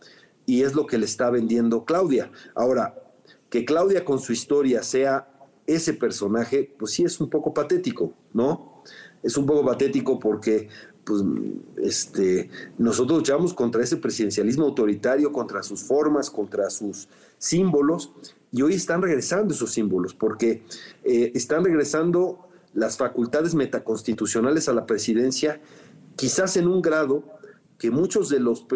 Y 0.47 0.63
es 0.63 0.75
lo 0.75 0.87
que 0.87 0.99
le 0.99 1.05
está 1.05 1.31
vendiendo 1.31 1.85
Claudia. 1.85 2.31
Ahora, 2.55 2.95
que 3.51 3.65
Claudia 3.65 4.05
con 4.05 4.19
su 4.19 4.33
historia 4.33 4.83
sea 4.83 5.29
ese 5.67 5.95
personaje, 5.95 6.75
pues 6.79 6.93
sí 6.93 7.05
es 7.05 7.21
un 7.21 7.31
poco 7.31 7.53
patético, 7.55 8.15
¿no? 8.33 8.70
Es 9.23 9.37
un 9.37 9.47
poco 9.47 9.65
patético 9.65 10.19
porque 10.19 10.69
pues, 11.05 11.23
este, 11.77 12.51
nosotros 12.79 13.19
luchamos 13.19 13.55
contra 13.55 13.83
ese 13.83 13.97
presidencialismo 13.97 14.65
autoritario, 14.65 15.33
contra 15.33 15.63
sus 15.63 15.83
formas, 15.83 16.31
contra 16.31 16.71
sus 16.71 17.09
símbolos, 17.39 18.13
y 18.53 18.63
hoy 18.63 18.75
están 18.75 19.03
regresando 19.03 19.55
esos 19.55 19.73
símbolos, 19.73 20.15
porque 20.15 20.63
eh, 21.05 21.33
están 21.35 21.65
regresando 21.65 22.49
las 22.75 22.97
facultades 22.97 23.55
metaconstitucionales 23.55 24.69
a 24.69 24.73
la 24.73 24.87
presidencia, 24.87 25.61
quizás 26.17 26.57
en 26.57 26.69
un 26.69 26.83
grado 26.83 27.25
que 27.79 27.91
muchos 27.91 28.29
de 28.29 28.41
los 28.41 28.67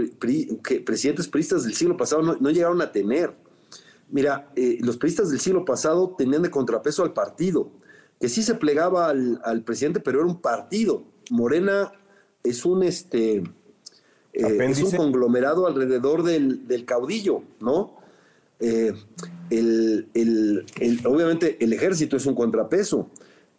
presidentes 0.84 1.28
priistas 1.28 1.64
del 1.64 1.74
siglo 1.74 1.96
pasado 1.96 2.22
no, 2.22 2.50
llegaron 2.50 2.80
a 2.80 2.90
tener. 2.90 3.34
Mira, 4.10 4.50
eh, 4.56 4.78
los 4.80 4.96
priistas 4.96 5.30
del 5.30 5.40
siglo 5.40 5.64
pasado 5.64 6.14
tenían 6.16 6.42
de 6.42 6.50
contrapeso 6.50 7.02
al 7.02 7.12
partido, 7.12 7.70
que 8.20 8.28
sí 8.28 8.42
se 8.42 8.54
plegaba 8.54 9.10
al, 9.10 9.62
presidente, 9.64 10.00
pero 10.00 10.20
era 10.20 10.28
un 10.28 10.40
partido. 10.40 11.04
Morena 11.30 11.92
es 12.42 12.64
un 12.64 12.82
este 12.82 13.42
eh, 14.32 14.58
es 14.60 14.82
un 14.82 14.90
conglomerado 14.92 15.66
alrededor 15.66 16.22
del, 16.22 16.66
del 16.66 16.84
caudillo, 16.84 17.42
¿no? 17.60 17.96
Eh, 18.60 18.92
el, 19.50 20.06
obviamente 21.04 21.62
el 21.62 21.72
ejército 21.72 22.16
es 22.16 22.26
un 22.26 22.34
contrapeso, 22.34 23.10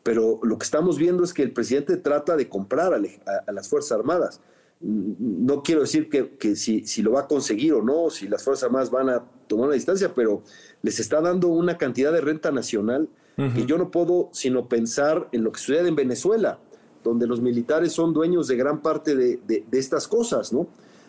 pero 0.03 0.39
lo 0.43 0.57
que 0.57 0.63
estamos 0.63 0.97
viendo 0.97 1.23
es 1.23 1.33
que 1.33 1.43
el 1.43 1.51
presidente 1.51 1.97
trata 1.97 2.35
de 2.35 2.49
comprar 2.49 2.93
a, 2.93 3.51
las 3.51 3.69
Fuerzas 3.69 3.97
Armadas. 3.97 4.41
No 4.79 5.63
quiero 5.63 5.81
decir 5.81 6.09
que, 6.09 6.55
si, 6.55 6.85
si, 6.85 7.01
lo 7.01 7.13
va 7.13 7.21
a 7.21 7.27
conseguir 7.27 7.73
o 7.73 7.81
no, 7.81 8.09
si 8.09 8.27
las 8.27 8.43
Fuerzas 8.43 8.65
Armadas 8.65 8.91
van 8.91 9.09
a 9.09 9.23
tomar 9.47 9.67
una 9.67 9.75
distancia, 9.75 10.13
pero 10.13 10.43
les 10.81 10.99
está 10.99 11.21
dando 11.21 11.47
una 11.47 11.77
cantidad 11.77 12.11
de 12.11 12.21
renta 12.21 12.51
nacional 12.51 13.07
que 13.35 13.65
yo 13.65 13.77
no 13.77 13.91
puedo 13.91 14.29
sino 14.31 14.69
pensar 14.69 15.27
en 15.31 15.43
lo 15.43 15.51
que 15.51 15.59
sucede 15.59 15.89
en 15.89 15.95
Venezuela, 15.95 16.59
donde 17.03 17.27
los 17.27 17.41
militares 17.41 17.91
son 17.91 18.13
dueños 18.13 18.47
de 18.47 18.55
gran 18.55 18.81
parte 18.81 19.15
de, 19.15 19.37
de 19.45 19.79
estas 19.79 20.07
cosas, 20.07 20.53
¿no? 20.53 20.67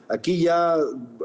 Aquí 0.09 0.41
ya 0.41 0.77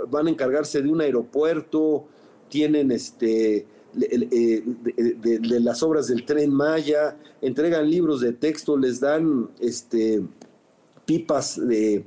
van 0.10 0.27
a 0.27 0.29
encargarse 0.29 0.81
de 0.81 0.89
un 0.89 1.01
aeropuerto, 1.01 2.08
tienen 2.50 2.91
este, 2.91 3.67
eh, 4.00 4.63
de, 4.65 5.60
las 5.60 5.84
obras 5.84 6.08
del 6.08 6.25
tren 6.25 6.53
Maya, 6.53 7.17
entregan 7.41 7.89
libros 7.89 8.22
de 8.22 8.34
texto, 8.34 8.77
les 8.77 9.00
dan 9.00 9.50
este, 9.60 10.22
pipas 11.05 11.60
de, 11.67 12.05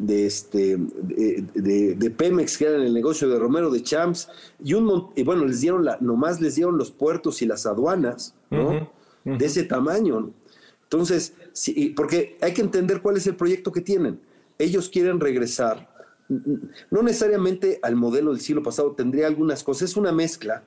de, 0.00 0.26
este, 0.26 0.76
de, 0.78 2.10
Pemex, 2.10 2.58
que 2.58 2.66
eran 2.66 2.82
el 2.82 2.94
negocio 2.94 3.28
de 3.28 3.38
Romero 3.38 3.70
de 3.70 3.82
Champs, 3.82 4.28
y, 4.62 4.74
un, 4.74 5.10
y 5.14 5.22
bueno, 5.22 5.44
les 5.44 5.60
dieron 5.60 5.84
la, 5.84 5.98
nomás 6.00 6.40
les 6.40 6.54
dieron 6.54 6.76
los 6.78 6.90
puertos 6.90 7.42
y 7.42 7.46
las 7.46 7.66
aduanas, 7.66 8.34
¿no? 8.50 8.90
De 9.24 9.44
ese 9.44 9.64
tamaño. 9.64 10.30
Entonces, 10.84 11.34
sí, 11.52 11.92
porque 11.94 12.36
hay 12.40 12.52
que 12.52 12.62
entender 12.62 13.00
cuál 13.02 13.16
es 13.16 13.26
el 13.26 13.36
proyecto 13.36 13.70
que 13.70 13.80
tienen. 13.80 14.20
Ellos 14.58 14.88
quieren 14.88 15.20
regresar 15.20 15.88
no 16.90 17.02
necesariamente 17.02 17.80
al 17.82 17.96
modelo 17.96 18.30
del 18.30 18.40
siglo 18.40 18.62
pasado, 18.62 18.92
tendría 18.92 19.26
algunas 19.26 19.64
cosas, 19.64 19.90
es 19.90 19.96
una 19.96 20.12
mezcla 20.12 20.62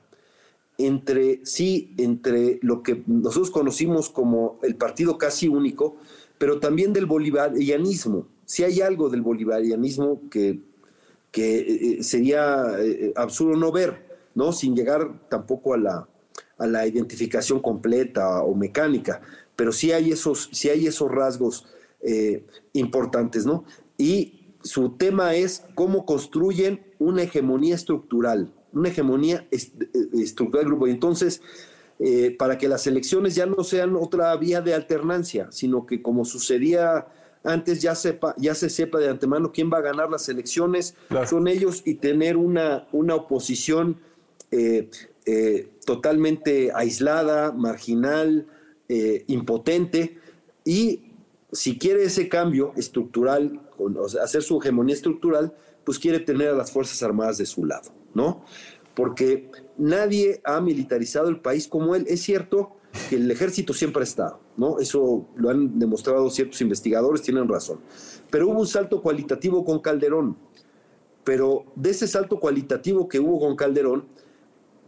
entre, 0.76 1.40
sí, 1.44 1.94
entre 1.96 2.58
lo 2.62 2.82
que 2.82 3.02
nosotros 3.06 3.50
conocimos 3.50 4.10
como 4.10 4.58
el 4.62 4.76
partido 4.76 5.16
casi 5.16 5.48
único, 5.48 5.96
pero 6.36 6.60
también 6.60 6.92
del 6.92 7.06
bolivarianismo. 7.06 8.26
Si 8.46 8.64
hay 8.64 8.80
algo 8.80 9.08
del 9.08 9.22
bolivarianismo 9.22 10.28
que, 10.30 10.60
que 11.30 11.58
eh, 11.98 12.02
sería 12.02 12.64
eh, 12.78 13.12
absurdo 13.16 13.56
no 13.56 13.72
ver, 13.72 14.06
¿no? 14.34 14.52
Sin 14.52 14.76
llegar 14.76 15.28
tampoco 15.28 15.74
a 15.74 15.78
la, 15.78 16.08
a 16.58 16.66
la 16.66 16.86
identificación 16.86 17.60
completa 17.60 18.42
o 18.42 18.54
mecánica, 18.54 19.20
pero 19.56 19.72
sí 19.72 19.92
hay 19.92 20.12
esos, 20.12 20.50
sí 20.52 20.68
hay 20.68 20.86
esos 20.86 21.10
rasgos 21.10 21.66
eh, 22.02 22.44
importantes, 22.72 23.46
¿no? 23.46 23.64
Y 23.96 24.54
su 24.62 24.90
tema 24.90 25.34
es 25.34 25.64
cómo 25.74 26.04
construyen 26.04 26.82
una 26.98 27.22
hegemonía 27.22 27.74
estructural, 27.74 28.52
una 28.72 28.88
hegemonía 28.88 29.46
estructural 29.50 30.64
del 30.64 30.70
grupo. 30.70 30.86
Y 30.86 30.90
entonces, 30.90 31.42
para 32.38 32.58
que 32.58 32.68
las 32.68 32.86
elecciones 32.86 33.34
ya 33.34 33.46
no 33.46 33.62
sean 33.62 33.94
otra 33.94 34.34
vía 34.36 34.60
de 34.62 34.74
alternancia, 34.74 35.48
sino 35.52 35.86
que 35.86 36.02
como 36.02 36.24
sucedía 36.24 37.06
antes 37.44 37.80
ya, 37.82 37.94
sepa, 37.94 38.34
ya 38.38 38.54
se 38.54 38.70
sepa 38.70 38.98
de 38.98 39.08
antemano 39.08 39.52
quién 39.52 39.70
va 39.70 39.78
a 39.78 39.82
ganar 39.82 40.10
las 40.10 40.28
elecciones, 40.28 40.96
son 41.28 41.46
ellos 41.46 41.82
y 41.84 41.94
tener 41.94 42.36
una, 42.36 42.88
una 42.92 43.14
oposición 43.14 44.00
eh, 44.50 44.90
totalmente 45.84 46.72
aislada, 46.74 47.52
marginal, 47.52 48.46
impotente, 49.26 50.18
y 50.64 51.12
si 51.52 51.78
quiere 51.78 52.04
ese 52.04 52.28
cambio 52.28 52.72
estructural 52.76 53.60
hacer 54.22 54.42
su 54.42 54.58
hegemonía 54.58 54.94
estructural, 54.94 55.54
pues 55.84 55.98
quiere 55.98 56.20
tener 56.20 56.48
a 56.48 56.54
las 56.54 56.72
Fuerzas 56.72 57.02
Armadas 57.02 57.38
de 57.38 57.46
su 57.46 57.64
lado, 57.64 57.90
¿no? 58.14 58.44
Porque 58.94 59.50
nadie 59.76 60.40
ha 60.44 60.60
militarizado 60.60 61.28
el 61.28 61.40
país 61.40 61.68
como 61.68 61.94
él. 61.94 62.06
Es 62.08 62.22
cierto 62.22 62.76
que 63.08 63.16
el 63.16 63.30
ejército 63.30 63.74
siempre 63.74 64.00
ha 64.00 64.04
estado, 64.04 64.40
¿no? 64.56 64.78
Eso 64.78 65.26
lo 65.36 65.50
han 65.50 65.78
demostrado 65.78 66.30
ciertos 66.30 66.60
investigadores, 66.60 67.22
tienen 67.22 67.48
razón. 67.48 67.80
Pero 68.30 68.48
hubo 68.48 68.60
un 68.60 68.66
salto 68.66 69.02
cualitativo 69.02 69.64
con 69.64 69.80
Calderón. 69.80 70.36
Pero 71.24 71.64
de 71.74 71.90
ese 71.90 72.06
salto 72.06 72.38
cualitativo 72.38 73.08
que 73.08 73.18
hubo 73.18 73.40
con 73.40 73.56
Calderón, 73.56 74.06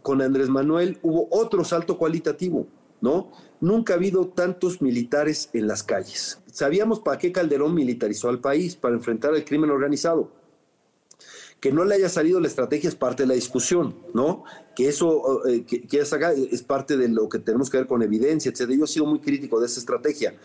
con 0.01 0.21
Andrés 0.21 0.49
Manuel 0.49 0.99
hubo 1.01 1.27
otro 1.31 1.63
salto 1.65 1.97
cualitativo, 1.97 2.67
¿no? 3.01 3.31
Nunca 3.59 3.93
ha 3.93 3.97
habido 3.97 4.27
tantos 4.27 4.81
militares 4.81 5.49
en 5.53 5.67
las 5.67 5.83
calles. 5.83 6.41
Sabíamos 6.51 6.99
para 6.99 7.17
qué 7.17 7.31
Calderón 7.31 7.73
militarizó 7.73 8.29
al 8.29 8.39
país, 8.39 8.75
para 8.75 8.95
enfrentar 8.95 9.35
el 9.35 9.43
crimen 9.43 9.69
organizado. 9.69 10.31
Que 11.59 11.71
no 11.71 11.85
le 11.85 11.95
haya 11.95 12.09
salido 12.09 12.39
la 12.39 12.47
estrategia 12.47 12.87
es 12.87 12.95
parte 12.95 13.23
de 13.23 13.27
la 13.27 13.33
discusión, 13.33 13.95
¿no? 14.13 14.43
Que 14.75 14.87
eso 14.89 15.45
eh, 15.47 15.65
que, 15.65 15.81
que 15.81 15.99
es 15.99 16.63
parte 16.63 16.97
de 16.97 17.09
lo 17.09 17.27
que 17.29 17.39
tenemos 17.39 17.69
que 17.69 17.77
ver 17.77 17.87
con 17.87 18.03
evidencia, 18.03 18.51
etc. 18.51 18.69
Yo 18.77 18.85
he 18.85 18.87
sido 18.87 19.05
muy 19.05 19.19
crítico 19.19 19.59
de 19.59 19.65
esa 19.65 19.79
estrategia, 19.79 20.35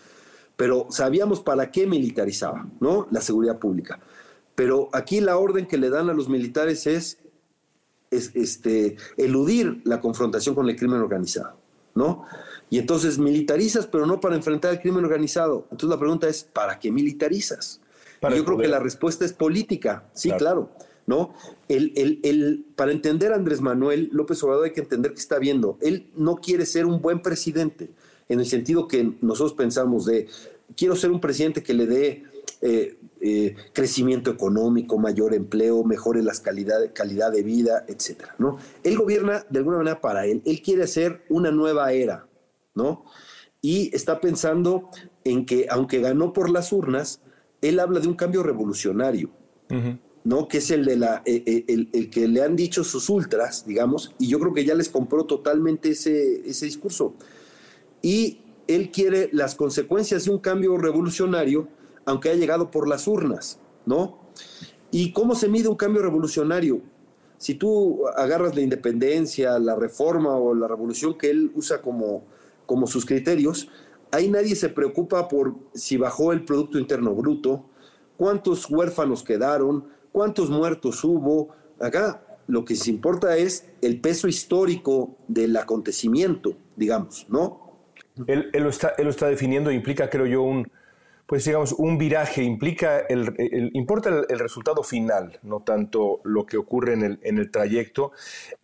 pero 0.55 0.87
sabíamos 0.89 1.41
para 1.41 1.71
qué 1.71 1.85
militarizaba, 1.85 2.67
¿no? 2.79 3.07
La 3.11 3.21
seguridad 3.21 3.59
pública. 3.59 3.99
Pero 4.55 4.89
aquí 4.93 5.19
la 5.19 5.37
orden 5.37 5.65
que 5.67 5.77
le 5.77 5.89
dan 5.89 6.09
a 6.09 6.13
los 6.13 6.29
militares 6.29 6.85
es, 6.85 7.19
es 8.11 8.31
este, 8.35 8.97
eludir 9.17 9.81
la 9.83 9.99
confrontación 9.99 10.53
con 10.53 10.69
el 10.69 10.75
crimen 10.75 10.99
organizado, 10.99 11.57
¿no? 11.95 12.25
Y 12.69 12.77
entonces 12.79 13.17
militarizas, 13.19 13.87
pero 13.87 14.05
no 14.05 14.19
para 14.19 14.35
enfrentar 14.35 14.73
el 14.73 14.79
crimen 14.79 15.05
organizado. 15.05 15.67
Entonces 15.71 15.89
la 15.89 15.99
pregunta 15.99 16.27
es, 16.27 16.43
¿para 16.43 16.79
qué 16.79 16.91
militarizas? 16.91 17.79
yo 18.21 18.45
creo 18.45 18.57
que 18.57 18.69
la 18.69 18.79
respuesta 18.79 19.25
es 19.25 19.33
política, 19.33 20.05
sí, 20.13 20.31
claro. 20.31 20.69
¿No? 21.05 21.33
El, 21.67 22.65
para 22.75 22.91
entender 22.91 23.31
a 23.31 23.35
Andrés 23.35 23.61
Manuel 23.61 24.09
López 24.11 24.41
Obrador 24.43 24.65
hay 24.65 24.71
que 24.73 24.81
entender 24.81 25.13
que 25.13 25.19
está 25.19 25.39
viendo. 25.39 25.77
Él 25.81 26.11
no 26.15 26.37
quiere 26.37 26.65
ser 26.65 26.85
un 26.85 27.01
buen 27.01 27.21
presidente, 27.21 27.91
en 28.29 28.39
el 28.39 28.45
sentido 28.45 28.87
que 28.87 29.15
nosotros 29.21 29.53
pensamos 29.53 30.05
de, 30.05 30.27
quiero 30.75 30.95
ser 30.95 31.11
un 31.11 31.19
presidente 31.19 31.61
que 31.61 31.73
le 31.73 31.85
dé 31.85 32.23
eh, 32.61 32.97
eh, 33.19 33.55
crecimiento 33.73 34.31
económico, 34.31 34.97
mayor 34.97 35.33
empleo, 35.33 35.83
mejore 35.83 36.23
la 36.23 36.33
calidad, 36.41 36.91
calidad 36.93 37.31
de 37.31 37.43
vida, 37.43 37.85
etcétera, 37.87 38.35
¿no? 38.37 38.57
Él 38.83 38.97
gobierna 38.97 39.45
de 39.49 39.59
alguna 39.59 39.77
manera 39.77 40.01
para 40.01 40.25
él. 40.25 40.41
Él 40.45 40.61
quiere 40.61 40.83
hacer 40.83 41.23
una 41.29 41.51
nueva 41.51 41.91
era, 41.91 42.27
¿no? 42.75 43.05
Y 43.61 43.95
está 43.95 44.19
pensando 44.19 44.89
en 45.23 45.45
que, 45.45 45.67
aunque 45.69 45.99
ganó 45.99 46.33
por 46.33 46.49
las 46.49 46.71
urnas, 46.73 47.21
él 47.61 47.79
habla 47.79 47.99
de 48.01 48.07
un 48.07 48.15
cambio 48.15 48.43
revolucionario, 48.43 49.29
¿no? 50.23 50.47
Que 50.47 50.59
es 50.59 50.71
el, 50.71 50.85
de 50.85 50.97
la, 50.97 51.21
eh, 51.25 51.65
el, 51.67 52.09
que 52.09 52.27
le 52.27 52.41
han 52.41 52.55
dicho 52.55 52.83
sus 52.83 53.09
ultras, 53.09 53.65
digamos, 53.65 54.13
y 54.19 54.27
yo 54.27 54.39
creo 54.39 54.53
que 54.53 54.65
ya 54.65 54.75
les 54.75 54.89
compró 54.89 55.25
totalmente 55.25 55.89
ese, 55.91 56.47
ese 56.49 56.65
discurso. 56.65 57.15
Y 58.01 58.39
él 58.67 58.91
quiere 58.91 59.29
las 59.33 59.55
consecuencias 59.55 60.25
de 60.25 60.31
un 60.31 60.39
cambio 60.39 60.77
revolucionario 60.77 61.67
aunque 62.05 62.29
ha 62.29 62.35
llegado 62.35 62.71
por 62.71 62.87
las 62.87 63.07
urnas, 63.07 63.59
¿no? 63.85 64.19
¿Y 64.91 65.11
cómo 65.11 65.35
se 65.35 65.47
mide 65.47 65.67
un 65.67 65.75
cambio 65.75 66.01
revolucionario? 66.01 66.81
Si 67.37 67.55
tú 67.55 68.07
agarras 68.15 68.55
la 68.55 68.61
independencia, 68.61 69.59
la 69.59 69.75
reforma 69.75 70.35
o 70.35 70.53
la 70.53 70.67
revolución 70.67 71.17
que 71.17 71.29
él 71.29 71.51
usa 71.55 71.81
como, 71.81 72.23
como 72.65 72.87
sus 72.87 73.05
criterios, 73.05 73.69
ahí 74.11 74.29
nadie 74.29 74.55
se 74.55 74.69
preocupa 74.69 75.27
por 75.27 75.55
si 75.73 75.97
bajó 75.97 76.31
el 76.31 76.45
Producto 76.45 76.77
Interno 76.77 77.13
Bruto, 77.13 77.65
cuántos 78.17 78.69
huérfanos 78.69 79.23
quedaron, 79.23 79.85
cuántos 80.13 80.49
muertos 80.49 81.03
hubo. 81.03 81.49
Acá 81.81 82.21
lo 82.47 82.63
que 82.63 82.77
se 82.77 82.89
importa 82.89 83.35
es 83.35 83.69
el 83.81 83.99
peso 83.99 84.29
histórico 84.29 85.17
del 85.27 85.57
acontecimiento, 85.57 86.55
digamos, 86.77 87.25
¿no? 87.27 87.59
Él, 88.27 88.51
lo, 88.53 88.69
está, 88.69 88.93
él 88.97 89.05
lo 89.05 89.09
está 89.09 89.27
definiendo, 89.27 89.71
implica, 89.71 90.09
creo 90.09 90.27
yo, 90.27 90.43
un, 90.43 90.69
pues 91.25 91.45
digamos, 91.45 91.71
un 91.73 91.97
viraje, 91.97 92.43
implica 92.43 92.99
el, 92.99 93.71
importa 93.73 94.09
el, 94.09 94.39
resultado 94.39 94.83
final, 94.83 95.39
no 95.41 95.61
tanto 95.61 96.19
lo 96.23 96.45
que 96.45 96.57
ocurre 96.57 96.93
en 96.93 97.03
el, 97.03 97.19
en 97.23 97.37
el 97.37 97.49
trayecto, 97.49 98.11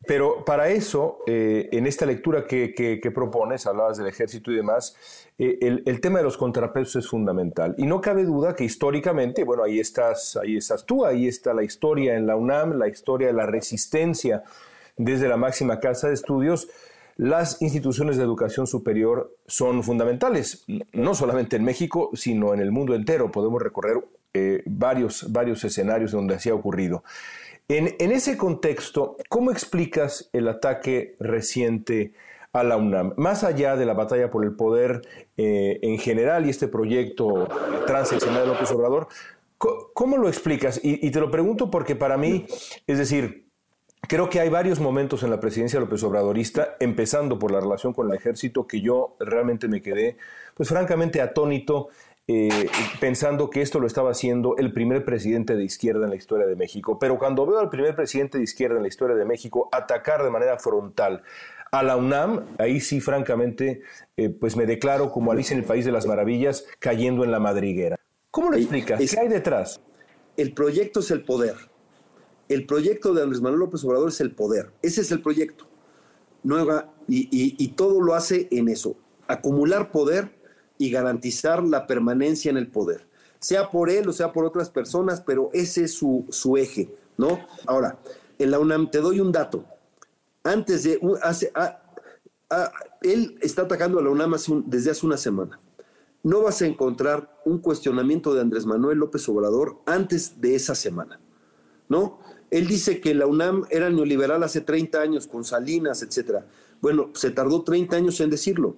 pero 0.06 0.44
para 0.44 0.70
eso, 0.70 1.20
eh, 1.26 1.70
en 1.72 1.88
esta 1.88 2.06
lectura 2.06 2.46
que, 2.46 2.74
que, 2.74 3.12
propones, 3.12 3.66
hablabas 3.66 3.98
del 3.98 4.08
ejército 4.08 4.52
y 4.52 4.56
demás, 4.56 4.96
eh, 5.38 5.58
el, 5.86 6.02
tema 6.02 6.20
de 6.20 6.26
los 6.26 6.38
contrapesos 6.38 6.98
es 6.98 7.10
fundamental. 7.10 7.76
Y 7.78 7.86
no 7.86 8.02
cabe 8.02 8.26
duda 8.26 8.56
que 8.56 8.66
históricamente, 8.66 9.46
bueno, 9.46 9.64
ahí 9.64 9.80
estás, 9.80 10.36
ahí 10.36 10.58
estás 10.58 10.86
tú, 10.86 11.06
ahí 11.06 11.28
está 11.28 11.54
la 11.54 11.64
historia 11.64 12.18
en 12.18 12.28
la 12.28 12.36
UNAM, 12.36 12.78
la 12.78 12.90
historia 12.90 13.28
de 13.28 13.34
la 13.34 13.46
resistencia 13.46 14.44
desde 14.98 15.30
la 15.30 15.38
máxima 15.38 15.80
casa 15.80 16.10
de 16.10 16.14
estudios, 16.14 16.68
las 17.20 17.62
instituciones 17.62 18.16
de 18.16 18.24
educación 18.24 18.66
superior 18.66 19.36
son 19.46 19.84
fundamentales, 19.84 20.64
no 20.94 21.14
solamente 21.14 21.58
en 21.58 21.66
México, 21.66 22.12
sino 22.14 22.54
en 22.54 22.62
el 22.62 22.72
mundo 22.72 22.96
entero. 22.96 23.30
Podemos 23.30 23.62
recorrer 23.62 23.98
eh, 24.34 24.64
varios, 24.66 25.30
varios 25.30 25.62
escenarios 25.66 26.14
donde 26.14 26.36
así 26.36 26.50
ha 26.50 26.56
ocurrido. 26.56 27.04
En, 27.68 27.94
ese 28.00 28.38
contexto, 28.38 29.18
¿cómo 29.28 29.52
explicas 29.52 30.30
el 30.32 30.48
ataque 30.48 31.18
reciente 31.20 32.14
a 32.54 32.64
la 32.64 32.78
UNAM? 32.78 33.16
Más 33.18 33.44
allá 33.44 33.76
de 33.76 33.86
la 33.86 33.94
batalla 33.94 34.32
por 34.32 34.46
el 34.46 34.56
poder 34.56 35.02
eh, 35.36 35.78
en 35.82 36.00
general 36.00 36.46
y 36.46 36.52
este 36.52 36.70
proyecto 36.70 37.50
transaccional 37.86 38.44
de 38.44 38.48
López 38.48 38.72
Obrador, 38.72 39.10
¿cómo 39.58 40.18
lo 40.18 40.30
explicas? 40.30 40.80
y 40.82 41.12
te 41.12 41.20
lo 41.20 41.30
pregunto 41.30 41.70
porque 41.70 41.98
para 41.98 42.16
mí, 42.16 42.46
es 42.88 42.98
decir, 42.98 43.49
Creo 44.10 44.28
que 44.28 44.40
hay 44.40 44.50
varios 44.50 44.80
momentos 44.80 45.22
en 45.22 45.30
la 45.30 45.40
presidencia 45.40 45.80
López 45.80 46.02
Obradorista, 46.02 46.76
empezando 46.80 47.38
por 47.38 47.52
la 47.52 47.60
relación 47.60 47.94
con 47.94 48.10
el 48.10 48.18
ejército, 48.18 48.66
que 48.66 48.82
yo 48.82 49.16
realmente 49.20 49.68
me 49.68 49.84
quedé, 49.84 50.18
pues 50.56 50.68
francamente 50.68 51.22
atónito, 51.22 51.90
eh, 52.28 52.68
pensando 53.00 53.52
que 53.52 53.62
esto 53.62 53.80
lo 53.80 53.86
estaba 53.86 54.10
haciendo 54.10 54.58
el 54.58 54.74
primer 54.74 55.06
presidente 55.06 55.56
de 55.56 55.64
izquierda 55.64 56.06
en 56.06 56.10
la 56.10 56.16
historia 56.16 56.48
de 56.48 56.56
México. 56.56 56.98
Pero 56.98 57.20
cuando 57.20 57.46
veo 57.46 57.60
al 57.60 57.70
primer 57.70 57.96
presidente 57.96 58.40
de 58.40 58.46
izquierda 58.46 58.78
en 58.78 58.82
la 58.82 58.88
historia 58.88 59.16
de 59.16 59.26
México 59.26 59.70
atacar 59.72 60.24
de 60.24 60.32
manera 60.32 60.58
frontal 60.58 61.22
a 61.72 61.84
la 61.84 61.96
UNAM, 61.96 62.46
ahí 62.58 62.80
sí, 62.80 63.02
francamente, 63.02 63.84
eh, 64.18 64.30
pues 64.30 64.56
me 64.56 64.66
declaro 64.66 65.12
como 65.12 65.32
Alicia 65.32 65.54
en 65.54 65.60
el 65.60 65.66
País 65.66 65.86
de 65.86 65.92
las 65.92 66.08
Maravillas, 66.08 66.66
cayendo 66.80 67.24
en 67.24 67.30
la 67.30 67.40
madriguera. 67.40 67.96
¿Cómo 68.32 68.50
lo 68.50 68.58
explicas? 68.58 69.00
¿Qué 69.00 69.20
hay 69.20 69.28
detrás? 69.28 69.80
El 70.36 70.56
proyecto 70.56 71.02
es 71.02 71.12
el 71.12 71.24
poder 71.24 71.69
el 72.50 72.66
proyecto 72.66 73.14
de 73.14 73.22
Andrés 73.22 73.42
Manuel 73.42 73.62
López 73.62 73.84
Obrador 73.86 74.10
es 74.10 74.20
el 74.22 74.32
poder. 74.32 74.72
Ese 74.82 75.02
es 75.02 75.12
el 75.12 75.22
proyecto. 75.22 75.66
Nueva, 76.44 76.92
y, 77.08 77.68
todo 77.70 78.02
lo 78.02 78.16
hace 78.16 78.48
en 78.52 78.70
eso, 78.70 78.96
acumular 79.28 79.92
poder 79.92 80.32
y 80.78 80.90
garantizar 80.90 81.64
la 81.64 81.86
permanencia 81.86 82.50
en 82.50 82.58
el 82.58 82.68
poder. 82.68 83.08
Sea 83.40 83.70
por 83.70 83.90
él 83.90 84.08
o 84.10 84.14
sea 84.14 84.34
por 84.34 84.46
otras 84.46 84.70
personas, 84.70 85.22
pero 85.22 85.50
ese 85.54 85.86
es 85.86 85.94
su, 85.94 86.58
eje, 86.58 86.94
¿no? 87.18 87.40
Ahora, 87.68 88.00
en 88.38 88.52
la 88.52 88.60
UNAM 88.60 88.90
te 88.90 89.00
doy 89.00 89.20
un 89.20 89.32
dato. 89.32 89.66
Antes 90.44 90.84
de, 90.84 91.00
hace, 91.22 91.52
él 93.02 93.38
está 93.42 93.64
atacando 93.64 94.00
a 94.00 94.04
la 94.04 94.10
UNAM 94.10 94.36
desde 94.66 94.92
hace 94.92 95.06
una 95.06 95.18
semana. 95.18 95.60
No 96.24 96.42
vas 96.42 96.62
a 96.62 96.66
encontrar 96.66 97.40
un 97.46 97.60
cuestionamiento 97.60 98.34
de 98.34 98.42
Andrés 98.42 98.66
Manuel 98.66 98.98
López 98.98 99.28
Obrador 99.30 99.78
antes 99.86 100.40
de 100.42 100.56
esa 100.56 100.76
semana, 100.76 101.20
¿no? 101.88 102.20
Él 102.52 102.68
dice 102.68 103.00
que 103.00 103.14
la 103.14 103.28
UNAM 103.28 103.66
era 103.70 103.90
neoliberal 103.90 104.44
hace 104.44 104.62
30 104.62 105.02
años 105.02 105.28
con 105.28 105.44
Salinas, 105.44 106.02
etcétera. 106.02 106.46
Bueno, 106.82 107.10
se 107.14 107.32
tardó 107.32 107.64
30 107.64 107.96
años 107.96 108.20
en 108.22 108.30
decirlo, 108.30 108.76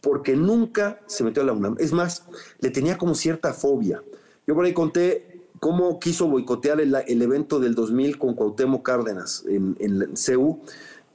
porque 0.00 0.36
nunca 0.36 1.00
se 1.06 1.24
metió 1.24 1.42
a 1.42 1.46
la 1.46 1.52
UNAM. 1.52 1.76
Es 1.78 1.92
más, 1.92 2.24
le 2.60 2.70
tenía 2.70 2.96
como 2.96 3.14
cierta 3.14 3.52
fobia. 3.52 4.02
Yo 4.46 4.54
por 4.54 4.64
ahí 4.64 4.72
conté 4.72 5.42
cómo 5.60 5.98
quiso 5.98 6.28
boicotear 6.28 6.80
el, 6.80 7.22
evento 7.22 7.58
del 7.60 7.74
2000 7.74 8.18
con 8.18 8.34
Cuauhtémoc 8.34 8.84
Cárdenas 8.84 9.44
en, 9.48 9.76
en 9.80 10.16
CEU 10.16 10.60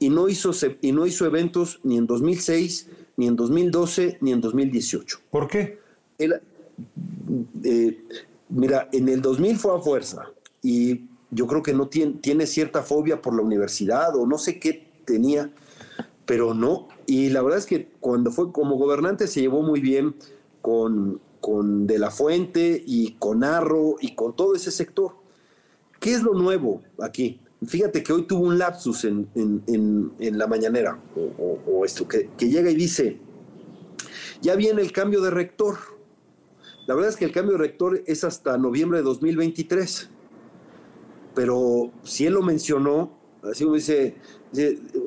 y 0.00 0.08
no, 0.08 0.28
hizo, 0.28 0.50
y 0.80 0.92
no 0.92 1.06
hizo 1.06 1.26
eventos 1.26 1.78
ni 1.84 1.98
en 1.98 2.06
2006, 2.06 2.88
ni 3.18 3.28
en 3.28 3.36
2012, 3.36 4.18
ni 4.22 4.32
en 4.32 4.40
2018. 4.40 5.18
¿Por 5.30 5.46
qué? 5.46 5.78
Eh, 6.18 8.04
mira, 8.48 8.88
en 8.92 9.08
el 9.10 9.20
2000 9.20 9.56
fue 9.58 9.76
a 9.76 9.78
fuerza 9.78 10.30
y 10.62 11.09
yo 11.30 11.46
creo 11.46 11.62
que 11.62 11.74
no 11.74 11.88
tiene, 11.88 12.14
tiene 12.20 12.46
cierta 12.46 12.82
fobia 12.82 13.22
por 13.22 13.34
la 13.34 13.42
universidad 13.42 14.16
o 14.16 14.26
no 14.26 14.38
sé 14.38 14.58
qué 14.58 14.88
tenía, 15.04 15.50
pero 16.26 16.54
no. 16.54 16.88
Y 17.06 17.30
la 17.30 17.42
verdad 17.42 17.58
es 17.58 17.66
que 17.66 17.88
cuando 18.00 18.30
fue 18.30 18.52
como 18.52 18.76
gobernante 18.76 19.26
se 19.26 19.40
llevó 19.40 19.62
muy 19.62 19.80
bien 19.80 20.14
con, 20.60 21.20
con 21.40 21.86
De 21.86 21.98
La 21.98 22.10
Fuente 22.10 22.82
y 22.84 23.12
con 23.12 23.44
Arro 23.44 23.96
y 24.00 24.14
con 24.14 24.34
todo 24.34 24.54
ese 24.54 24.70
sector. 24.70 25.12
¿Qué 26.00 26.14
es 26.14 26.22
lo 26.22 26.34
nuevo 26.34 26.82
aquí? 27.00 27.40
Fíjate 27.66 28.02
que 28.02 28.12
hoy 28.12 28.22
tuvo 28.22 28.46
un 28.46 28.58
lapsus 28.58 29.04
en, 29.04 29.28
la 30.18 30.46
mañanera, 30.46 30.98
o, 31.14 31.84
esto, 31.84 32.08
que, 32.08 32.30
que 32.38 32.48
llega 32.48 32.70
y 32.70 32.74
dice, 32.74 33.18
ya 34.40 34.54
viene 34.56 34.80
el 34.80 34.92
cambio 34.92 35.20
de 35.20 35.30
rector. 35.30 35.76
La 36.86 36.94
verdad 36.94 37.10
es 37.10 37.16
que 37.16 37.26
el 37.26 37.32
cambio 37.32 37.52
de 37.52 37.58
rector 37.58 38.02
es 38.06 38.24
hasta 38.24 38.56
noviembre 38.56 39.00
de 39.00 39.04
2023 39.04 40.08
pero 41.34 41.90
si 42.02 42.26
él 42.26 42.34
lo 42.34 42.42
mencionó, 42.42 43.18
así 43.42 43.64
uno 43.64 43.74
dice, 43.74 44.16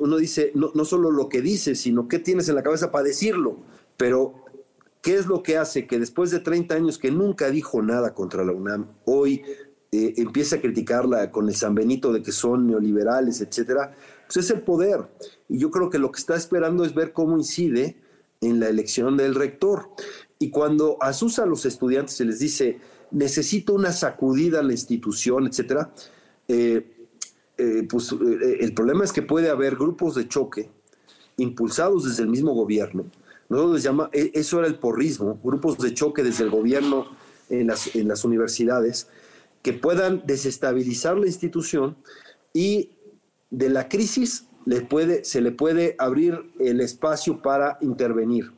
uno 0.00 0.16
dice 0.16 0.52
no, 0.54 0.70
no 0.74 0.84
solo 0.84 1.10
lo 1.10 1.28
que 1.28 1.40
dice, 1.40 1.74
sino 1.74 2.08
qué 2.08 2.18
tienes 2.18 2.48
en 2.48 2.54
la 2.54 2.62
cabeza 2.62 2.90
para 2.90 3.04
decirlo, 3.04 3.58
pero 3.96 4.44
¿qué 5.02 5.14
es 5.16 5.26
lo 5.26 5.42
que 5.42 5.56
hace 5.56 5.86
que 5.86 5.98
después 5.98 6.30
de 6.30 6.40
30 6.40 6.74
años 6.74 6.98
que 6.98 7.10
nunca 7.10 7.50
dijo 7.50 7.82
nada 7.82 8.14
contra 8.14 8.44
la 8.44 8.52
UNAM, 8.52 8.88
hoy 9.04 9.42
eh, 9.92 10.14
empieza 10.16 10.56
a 10.56 10.60
criticarla 10.60 11.30
con 11.30 11.48
el 11.48 11.54
San 11.54 11.74
Benito 11.74 12.12
de 12.12 12.20
que 12.20 12.32
son 12.32 12.66
neoliberales, 12.66 13.40
etcétera, 13.40 13.94
pues 14.26 14.38
es 14.38 14.50
el 14.50 14.62
poder. 14.62 15.08
Y 15.48 15.58
yo 15.58 15.70
creo 15.70 15.88
que 15.88 15.98
lo 15.98 16.10
que 16.10 16.18
está 16.18 16.34
esperando 16.34 16.84
es 16.84 16.94
ver 16.94 17.12
cómo 17.12 17.36
incide 17.36 17.96
en 18.40 18.58
la 18.58 18.68
elección 18.68 19.16
del 19.16 19.36
rector. 19.36 19.90
Y 20.40 20.50
cuando 20.50 20.96
asusa 21.00 21.44
a 21.44 21.46
los 21.46 21.64
estudiantes 21.64 22.16
se 22.16 22.24
les 22.24 22.40
dice, 22.40 22.80
necesito 23.12 23.72
una 23.74 23.92
sacudida 23.92 24.60
a 24.60 24.62
la 24.64 24.72
institución, 24.72 25.46
etcétera, 25.46 25.92
eh, 26.48 27.08
eh, 27.56 27.86
pues 27.88 28.12
eh, 28.12 28.58
el 28.60 28.74
problema 28.74 29.04
es 29.04 29.12
que 29.12 29.22
puede 29.22 29.50
haber 29.50 29.76
grupos 29.76 30.14
de 30.14 30.28
choque 30.28 30.70
impulsados 31.36 32.04
desde 32.04 32.22
el 32.22 32.28
mismo 32.28 32.52
gobierno. 32.52 33.06
Nosotros 33.48 34.10
e, 34.12 34.30
eso 34.34 34.58
era 34.58 34.68
el 34.68 34.76
porrismo, 34.76 35.38
grupos 35.42 35.78
de 35.78 35.94
choque 35.94 36.22
desde 36.22 36.44
el 36.44 36.50
gobierno 36.50 37.06
en 37.50 37.66
las, 37.68 38.24
universidades 38.24 39.08
que 39.62 39.72
puedan 39.72 40.22
desestabilizar 40.26 41.16
la 41.18 41.26
institución 41.26 41.96
y 42.52 42.90
de 43.50 43.68
la 43.68 43.88
crisis 43.88 44.46
se 45.22 45.40
le 45.42 45.52
puede 45.52 45.94
abrir 45.98 46.50
el 46.58 46.80
espacio 46.80 47.42
para 47.42 47.76
intervenir. 47.82 48.52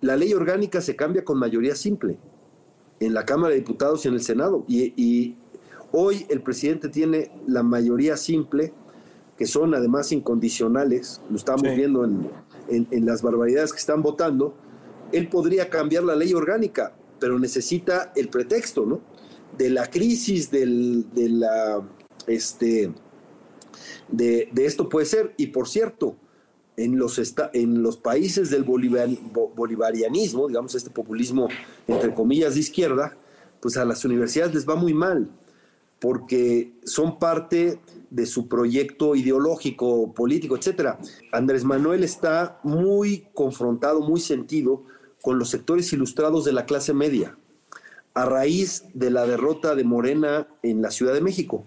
La 0.00 0.16
ley 0.16 0.34
orgánica 0.34 0.80
se 0.80 0.96
cambia 0.96 1.24
con 1.24 1.38
mayoría 1.38 1.76
simple 1.76 2.18
en 3.00 3.14
la 3.14 3.24
Cámara 3.24 3.50
de 3.50 3.60
Diputados 3.60 4.04
y 4.04 4.08
en 4.08 4.14
el 4.14 4.22
Senado. 4.22 4.64
Y, 4.68 5.36
hoy 5.92 6.26
el 6.28 6.42
presidente 6.42 6.88
tiene 6.88 7.30
la 7.46 7.62
mayoría 7.62 8.16
simple, 8.16 8.72
que 9.36 9.46
son 9.46 9.74
además 9.74 10.10
incondicionales, 10.12 11.20
lo 11.30 11.36
estamos 11.36 11.62
viendo 11.62 12.04
en, 12.04 13.06
las 13.06 13.22
barbaridades 13.22 13.72
que 13.72 13.78
están 13.78 14.02
votando. 14.02 14.54
Él 15.12 15.28
podría 15.28 15.70
cambiar 15.70 16.02
la 16.02 16.16
ley 16.16 16.34
orgánica, 16.34 16.92
pero 17.20 17.38
necesita 17.38 18.12
el 18.16 18.28
pretexto, 18.28 18.84
¿no? 18.84 19.00
De 19.56 19.70
la 19.70 19.86
crisis, 19.88 20.50
del, 20.50 21.06
de 21.14 21.28
la. 21.28 21.82
Este, 22.26 22.92
de, 24.10 24.50
esto 24.56 24.88
puede 24.88 25.06
ser. 25.06 25.34
Y 25.36 25.48
por 25.48 25.68
cierto, 25.68 26.16
en 26.76 26.98
los, 26.98 27.20
en 27.52 27.82
los 27.82 27.96
países 27.96 28.50
del 28.50 28.64
bolivarianismo, 28.64 30.48
digamos, 30.48 30.74
este 30.74 30.90
populismo 30.90 31.48
entre 31.86 32.12
comillas 32.12 32.54
de 32.54 32.60
izquierda, 32.60 33.16
pues 33.60 33.76
a 33.76 33.84
las 33.84 34.04
universidades 34.04 34.54
les 34.54 34.68
va 34.68 34.76
muy 34.76 34.94
mal, 34.94 35.30
porque 36.00 36.72
son 36.84 37.18
parte 37.18 37.80
de 38.10 38.26
su 38.26 38.48
proyecto 38.48 39.14
ideológico, 39.14 40.12
político, 40.14 40.56
etcétera. 40.56 40.98
Andrés 41.32 41.64
Manuel 41.64 42.04
está 42.04 42.60
muy 42.62 43.26
confrontado, 43.34 44.00
muy 44.00 44.20
sentido 44.20 44.84
con 45.22 45.38
los 45.38 45.50
sectores 45.50 45.92
ilustrados 45.92 46.44
de 46.44 46.52
la 46.52 46.64
clase 46.64 46.94
media, 46.94 47.36
a 48.14 48.24
raíz 48.24 48.84
de 48.94 49.10
la 49.10 49.26
derrota 49.26 49.74
de 49.74 49.84
Morena 49.84 50.48
en 50.62 50.80
la 50.80 50.90
Ciudad 50.90 51.12
de 51.12 51.20
México. 51.20 51.64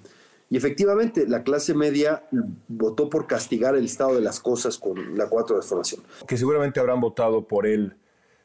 Y 0.49 0.57
efectivamente, 0.57 1.27
la 1.27 1.43
clase 1.43 1.73
media 1.73 2.27
votó 2.67 3.09
por 3.09 3.25
castigar 3.25 3.75
el 3.75 3.85
estado 3.85 4.15
de 4.15 4.21
las 4.21 4.39
cosas 4.41 4.77
con 4.77 5.17
la 5.17 5.29
cuatro 5.29 5.55
de 5.55 5.61
formación. 5.61 6.01
Que 6.27 6.37
seguramente 6.37 6.79
habrán 6.79 6.99
votado 6.99 7.47
por 7.47 7.65
él 7.65 7.95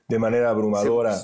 de 0.08 0.18
manera 0.18 0.50
abrumadora 0.50 1.16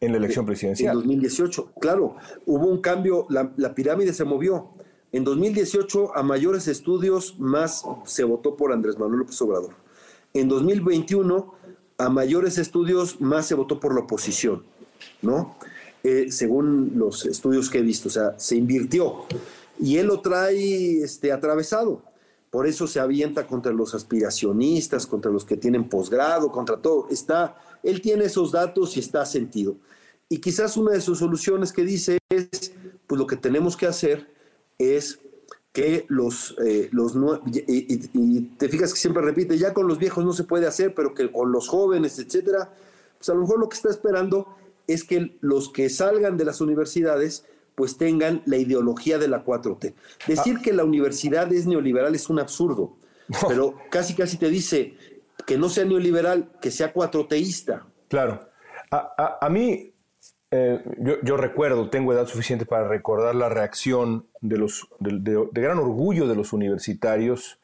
en 0.00 0.12
la 0.12 0.18
elección 0.18 0.46
presidencial. 0.46 0.92
En 0.92 1.02
2018, 1.02 1.72
claro, 1.80 2.16
hubo 2.44 2.66
un 2.66 2.80
cambio, 2.80 3.26
la, 3.30 3.52
la 3.56 3.74
pirámide 3.74 4.12
se 4.12 4.24
movió. 4.24 4.70
En 5.12 5.24
2018, 5.24 6.16
a 6.16 6.22
mayores 6.22 6.68
estudios, 6.68 7.38
más 7.38 7.84
se 8.04 8.24
votó 8.24 8.56
por 8.56 8.72
Andrés 8.72 8.98
Manuel 8.98 9.20
López 9.20 9.40
Obrador. 9.42 9.74
En 10.34 10.48
2021, 10.48 11.54
a 11.98 12.08
mayores 12.10 12.58
estudios, 12.58 13.20
más 13.20 13.46
se 13.46 13.54
votó 13.54 13.80
por 13.80 13.94
la 13.94 14.00
oposición, 14.00 14.64
¿no? 15.22 15.56
Eh, 16.04 16.30
según 16.30 16.92
los 16.96 17.26
estudios 17.26 17.70
que 17.70 17.78
he 17.78 17.82
visto, 17.82 18.08
o 18.08 18.12
sea, 18.12 18.38
se 18.38 18.56
invirtió 18.56 19.24
y 19.78 19.96
él 19.96 20.06
lo 20.06 20.20
trae 20.20 21.02
este, 21.02 21.32
atravesado. 21.32 22.02
Por 22.50 22.66
eso 22.66 22.86
se 22.86 23.00
avienta 23.00 23.46
contra 23.46 23.72
los 23.72 23.94
aspiracionistas, 23.94 25.06
contra 25.06 25.30
los 25.30 25.44
que 25.44 25.56
tienen 25.56 25.88
posgrado, 25.88 26.52
contra 26.52 26.76
todo. 26.76 27.08
Está, 27.10 27.56
él 27.86 28.00
tiene 28.00 28.24
esos 28.24 28.52
datos 28.52 28.96
y 28.96 29.00
está 29.00 29.24
sentido. 29.24 29.76
Y 30.28 30.38
quizás 30.38 30.76
una 30.76 30.92
de 30.92 31.00
sus 31.00 31.18
soluciones 31.18 31.72
que 31.72 31.84
dice 31.84 32.18
es, 32.28 32.72
pues 33.06 33.18
lo 33.18 33.26
que 33.26 33.36
tenemos 33.36 33.76
que 33.76 33.86
hacer 33.86 34.28
es 34.76 35.20
que 35.72 36.04
los, 36.08 36.56
eh, 36.64 36.88
los 36.90 37.14
y, 37.46 38.10
y, 38.12 38.40
te 38.58 38.68
fijas 38.68 38.92
que 38.92 38.98
siempre 38.98 39.22
repite, 39.22 39.56
ya 39.56 39.72
con 39.72 39.86
los 39.86 39.98
viejos 39.98 40.24
no 40.24 40.32
se 40.32 40.44
puede 40.44 40.66
hacer, 40.66 40.94
pero 40.94 41.14
que 41.14 41.30
con 41.30 41.52
los 41.52 41.68
jóvenes, 41.68 42.18
etcétera, 42.18 42.72
pues 43.18 43.28
a 43.28 43.34
lo 43.34 43.42
mejor 43.42 43.60
lo 43.60 43.68
que 43.68 43.76
está 43.76 43.90
esperando 43.90 44.48
es 44.86 45.04
que 45.04 45.36
los 45.40 45.68
que 45.68 45.88
salgan 45.88 46.36
de 46.36 46.44
las 46.44 46.60
universidades 46.60 47.44
pues 47.74 47.98
tengan 47.98 48.42
la 48.46 48.56
ideología 48.56 49.18
de 49.18 49.28
la 49.28 49.44
4T. 49.44 49.94
Decir 50.26 50.56
ah. 50.58 50.62
que 50.64 50.72
la 50.72 50.84
universidad 50.84 51.52
es 51.52 51.66
neoliberal 51.66 52.14
es 52.14 52.30
un 52.30 52.40
absurdo, 52.40 52.96
pero 53.46 53.74
casi 53.90 54.14
casi 54.14 54.38
te 54.38 54.48
dice 54.48 54.96
que 55.46 55.56
no 55.56 55.68
sea 55.68 55.84
neoliberal, 55.84 56.50
que 56.60 56.70
sea 56.70 56.92
cuatroteísta. 56.92 57.86
Claro. 58.08 58.48
A, 58.90 59.48
mí, 59.50 59.92
eh, 60.50 60.80
yo, 61.22 61.36
recuerdo, 61.36 61.90
tengo 61.90 62.12
edad 62.12 62.26
suficiente 62.26 62.66
para 62.66 62.88
recordar 62.88 63.34
la 63.34 63.48
reacción 63.48 64.26
de, 64.40 64.58
los, 64.58 64.88
de, 65.00 65.48
gran 65.52 65.78
orgullo 65.78 66.28
de 66.28 66.36
los 66.36 66.52
universitarios 66.52 67.58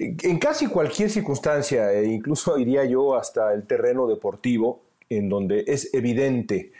en 0.00 0.38
casi 0.38 0.66
cualquier 0.66 1.10
circunstancia, 1.10 1.92
e 1.92 2.06
incluso 2.06 2.58
iría 2.58 2.84
yo 2.84 3.16
hasta 3.16 3.52
el 3.52 3.66
terreno 3.66 4.06
deportivo, 4.06 4.82
en 5.08 5.28
donde 5.28 5.64
es 5.66 5.92
evidente 5.92 6.72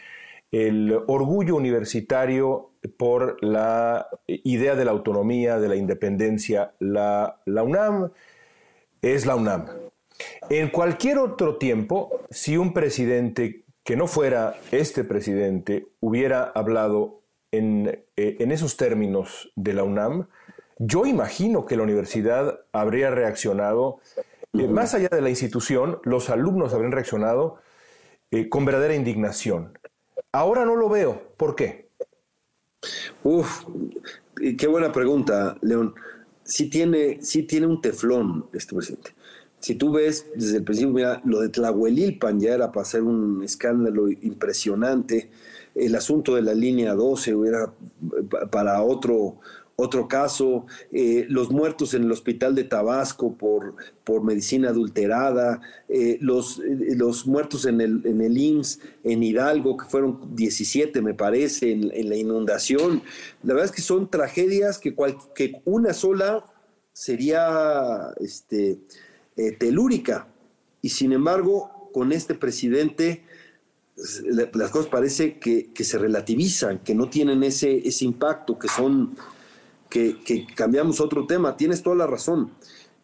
el 0.53 0.93
orgullo 1.07 1.55
universitario 1.57 2.71
por 2.97 3.43
la 3.45 4.09
idea 4.27 4.75
de 4.75 4.85
la 4.85 4.91
autonomía, 4.91 5.59
de 5.59 5.69
la 5.69 5.77
independencia. 5.77 6.73
La, 6.79 7.41
UNAM 7.47 8.11
es 9.03 9.27
la 9.27 9.37
UNAM. 9.37 9.67
En 10.49 10.71
cualquier 10.71 11.19
otro 11.19 11.57
tiempo, 11.57 12.21
si 12.31 12.57
un 12.57 12.73
presidente 12.73 13.65
que 13.85 13.97
no 13.97 14.07
fuera 14.07 14.59
este 14.73 15.05
presidente 15.05 15.89
hubiera 16.01 16.45
hablado 16.45 17.23
en, 17.51 17.89
eh, 18.17 18.37
esos 18.39 18.77
términos 18.77 19.51
de 19.57 19.75
la 19.75 19.85
UNAM, 19.85 20.29
yo 20.79 21.07
imagino 21.07 21.67
que 21.67 21.77
la 21.77 21.83
universidad 21.83 22.61
habría 22.73 23.11
reaccionado, 23.11 24.01
eh, 24.59 24.67
más 24.67 24.95
allá 24.95 25.09
de 25.09 25.21
la 25.21 25.31
institución, 25.31 25.99
los 26.05 26.31
alumnos 26.31 26.73
habrían 26.73 26.93
reaccionado 26.93 27.59
eh, 28.31 28.49
con 28.49 28.65
verdadera 28.65 28.95
indignación. 28.95 29.79
Ahora 30.33 30.65
no 30.65 30.77
lo 30.77 30.89
veo. 30.89 31.35
¿Por 31.37 31.57
qué? 31.57 31.89
Uf, 33.25 33.65
qué 34.57 34.67
buena 34.69 34.93
pregunta, 34.93 35.57
León. 35.61 35.95
Sí 36.45 36.71
tiene, 36.71 37.23
sí 37.23 37.43
tiene 37.43 37.67
un 37.67 37.81
teflón 37.81 38.49
este 38.53 38.75
presidente. 38.75 39.15
Si 39.61 39.75
tú 39.75 39.93
ves 39.93 40.27
desde 40.35 40.59
el 40.59 40.65
principio, 40.65 40.93
mira, 40.95 41.21
lo 41.25 41.41
de 41.41 41.51
Tlahuelilpan 41.51 42.41
ya 42.41 42.55
era 42.55 42.73
para 42.73 42.83
hacer 42.83 43.03
un 43.03 43.43
escándalo 43.45 44.09
impresionante. 44.09 45.31
El 45.75 45.95
asunto 45.95 46.35
de 46.35 46.43
la 46.43 46.55
línea 46.55 46.95
12 46.95 47.37
era 47.47 47.73
para 48.51 48.83
otro, 48.83 49.39
otro 49.77 50.09
caso, 50.09 50.67
eh, 50.93 51.27
los 51.29 51.51
muertos 51.51 51.95
en 51.95 52.05
el 52.05 52.13
hospital 52.13 52.55
de 52.55 52.65
Tabasco 52.65 53.35
por, 53.35 53.77
por 54.05 54.23
medicina 54.23 54.71
adulterada, 54.71 55.61
eh, 55.89 56.19
los, 56.21 56.59
eh, 56.61 56.95
los 56.97 57.27
muertos 57.27 57.67
en 57.67 57.81
el, 57.81 58.03
en 58.05 58.21
el 58.21 58.37
IMSS 58.37 58.81
en 59.05 59.23
Hidalgo, 59.23 59.77
que 59.77 59.87
fueron 59.87 60.35
17 60.35 61.01
me 61.03 61.15
parece, 61.15 61.73
en, 61.73 62.09
la 62.09 62.17
inundación. 62.17 63.03
La 63.43 63.55
verdad 63.55 63.71
es 63.71 63.73
que 63.77 63.83
son 63.83 64.11
tragedias 64.11 64.79
que, 64.79 64.95
que 65.35 65.63
una 65.65 65.93
sola 65.93 66.45
sería 66.93 68.13
este, 68.21 68.81
telúrica. 69.59 70.29
Y 70.83 70.91
sin 70.91 71.13
embargo, 71.13 71.91
con 71.93 72.13
este 72.13 72.35
presidente 72.35 73.25
las 74.55 74.71
cosas 74.71 74.91
parece 74.91 75.39
que, 75.39 75.73
que, 75.73 75.85
se 75.85 75.99
relativizan, 75.99 76.79
que 76.79 76.95
no 76.95 77.11
tienen 77.11 77.43
ese, 77.43 77.87
ese 77.87 78.05
impacto, 78.05 78.59
que 78.59 78.69
son 78.69 79.17
que, 79.91 80.47
cambiamos 80.55 81.01
otro 81.01 81.27
tema. 81.27 81.57
Tienes 81.57 81.83
toda 81.83 81.97
la 81.97 82.07
razón. 82.07 82.51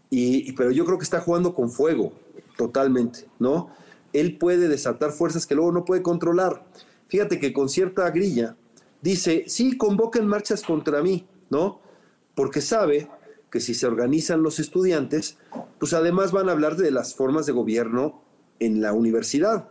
Y, 0.08 0.52
pero 0.52 0.70
yo 0.70 0.84
creo 0.84 0.98
que 0.98 1.04
está 1.04 1.20
jugando 1.20 1.54
con 1.54 1.70
fuego, 1.70 2.12
totalmente, 2.56 3.26
¿no? 3.38 3.70
Él 4.12 4.38
puede 4.38 4.68
desatar 4.68 5.10
fuerzas 5.12 5.46
que 5.46 5.54
luego 5.54 5.72
no 5.72 5.84
puede 5.84 6.02
controlar. 6.02 6.64
Fíjate 7.08 7.38
que 7.38 7.52
con 7.52 7.68
cierta 7.68 8.08
grilla 8.10 8.56
dice, 9.02 9.44
sí, 9.48 9.76
convoquen 9.76 10.26
marchas 10.26 10.62
contra 10.62 11.02
mí, 11.02 11.26
¿no? 11.50 11.80
Porque 12.34 12.60
sabe 12.60 13.08
que 13.56 13.60
si 13.62 13.72
se 13.72 13.86
organizan 13.86 14.42
los 14.42 14.58
estudiantes, 14.58 15.38
pues 15.80 15.94
además 15.94 16.30
van 16.30 16.50
a 16.50 16.52
hablar 16.52 16.76
de 16.76 16.90
las 16.90 17.14
formas 17.14 17.46
de 17.46 17.52
gobierno 17.52 18.22
en 18.60 18.82
la 18.82 18.92
universidad 18.92 19.70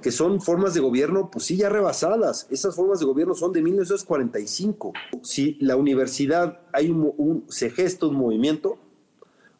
que 0.00 0.12
son 0.12 0.40
formas 0.40 0.72
de 0.72 0.80
gobierno, 0.80 1.30
pues 1.32 1.46
sí, 1.46 1.56
ya 1.56 1.68
rebasadas. 1.68 2.46
Esas 2.48 2.76
formas 2.76 3.00
de 3.00 3.06
gobierno 3.06 3.34
son 3.34 3.52
de 3.52 3.60
1945. 3.60 4.92
Si 5.22 5.56
la 5.60 5.74
universidad 5.74 6.60
hay 6.72 6.90
un, 6.90 7.44
se 7.48 7.70
gesta 7.70 8.06
un 8.06 8.14
movimiento, 8.14 8.78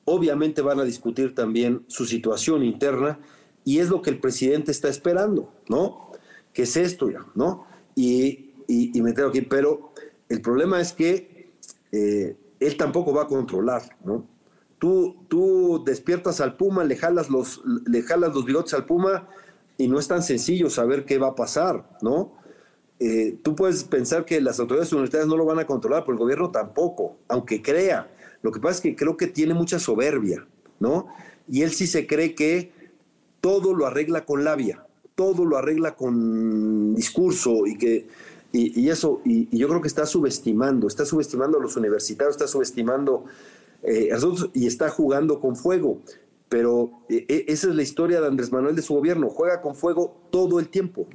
obviamente 0.05 0.63
van 0.63 0.79
a 0.79 0.85
discutir 0.85 1.35
también 1.35 1.83
su 1.89 2.05
situación 2.05 2.63
interna 2.63 3.19
y 3.65 3.79
es 3.79 3.89
lo 3.89 4.03
que 4.03 4.11
el 4.11 4.21
presidente 4.21 4.71
está 4.71 4.89
esperando, 4.89 5.53
¿no? 5.69 6.13
Que 6.53 6.63
es 6.63 6.77
esto 6.77 7.11
ya, 7.11 7.27
¿no? 7.35 7.67
Y, 7.97 8.53
y, 8.69 9.03
me 9.03 9.15
tengo 9.15 9.31
aquí, 9.31 9.41
pero 9.41 9.93
El 10.29 10.41
problema 10.43 10.81
es 10.81 10.93
que 10.93 11.51
eh, 11.91 12.37
él 12.66 12.77
tampoco 12.77 13.12
va 13.12 13.22
a 13.22 13.27
controlar, 13.27 13.83
¿no? 14.05 14.27
Tú, 14.79 15.16
tú 15.29 15.83
despiertas 15.85 16.40
al 16.40 16.57
Puma, 16.57 16.85
le 16.85 16.96
jalas, 16.96 17.31
los, 17.31 17.62
le 17.87 18.03
jalas 18.03 18.35
los 18.35 18.44
bigotes 18.44 18.74
al 18.74 18.87
Puma 18.87 19.29
y 19.77 19.88
no 19.88 19.98
es 19.98 20.09
tan 20.09 20.22
sencillo 20.22 20.68
saber 20.68 21.05
qué 21.05 21.18
va 21.18 21.29
a 21.29 21.35
pasar, 21.35 21.88
¿no? 22.03 22.33
Eh, 23.00 23.38
tú 23.42 23.55
puedes 23.55 23.85
pensar 23.85 24.24
que 24.24 24.40
las 24.40 24.61
autoridades 24.61 24.92
universitarias 24.92 25.29
no 25.29 25.37
lo 25.37 25.44
van 25.44 25.59
a 25.59 25.66
controlar, 25.66 26.05
pero 26.05 26.12
el 26.12 26.18
gobierno 26.18 26.50
tampoco, 26.50 27.16
aunque 27.29 27.61
crea. 27.61 28.11
Lo 28.42 28.53
que 28.53 28.61
pasa 28.61 28.77
es 28.77 28.81
que 28.81 28.96
creo 28.96 29.16
que 29.16 29.27
tiene 29.27 29.55
mucha 29.55 29.79
soberbia, 29.79 30.46
¿no? 30.79 31.09
Y 31.48 31.62
él 31.62 31.72
sí 31.72 31.87
se 31.87 32.07
cree 32.07 32.35
que 32.35 32.72
todo 33.40 33.74
lo 33.74 33.87
arregla 33.87 34.24
con 34.24 34.44
labia, 34.44 34.87
todo 35.14 35.44
lo 35.44 35.57
arregla 35.57 35.96
con 35.96 36.94
discurso 36.94 37.66
y 37.66 37.77
que 37.77 38.07
y, 38.57 38.88
eso, 38.88 39.21
y, 39.25 39.57
yo 39.57 39.69
creo 39.69 39.81
que 39.81 39.88
está 39.88 40.07
subestimando, 40.07 40.87
está 40.87 41.05
subestimando 41.05 41.59
a 41.59 41.61
los 41.61 41.77
universitarios, 41.77 42.37
está 42.37 42.47
subestimando 42.47 43.25
eh, 43.83 44.11
a 44.12 44.14
nosotros 44.14 44.51
y 44.55 44.69
está 44.69 44.90
jugando 44.90 45.40
con 45.40 45.57
fuego. 45.57 45.99
Pero 46.49 47.03
eh, 47.09 47.27
eh, 47.29 47.45
esa 47.49 47.69
es 47.69 47.75
la 47.75 47.83
historia 47.83 48.21
de 48.21 48.29
Andrés 48.29 48.53
Manuel 48.53 48.77
de 48.77 48.83
su 48.83 48.95
gobierno, 48.95 49.29
juega 49.29 49.61
con 49.61 49.75
fuego 49.75 50.29
todo 50.31 50.61
el 50.61 50.69
tiempo. 50.69 51.09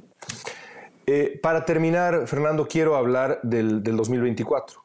para 1.42 1.64
terminar, 1.64 2.28
Fernando, 2.28 2.68
quiero 2.68 2.94
hablar 2.94 3.40
del, 3.42 3.82
del 3.82 3.96
2024. 3.96 4.84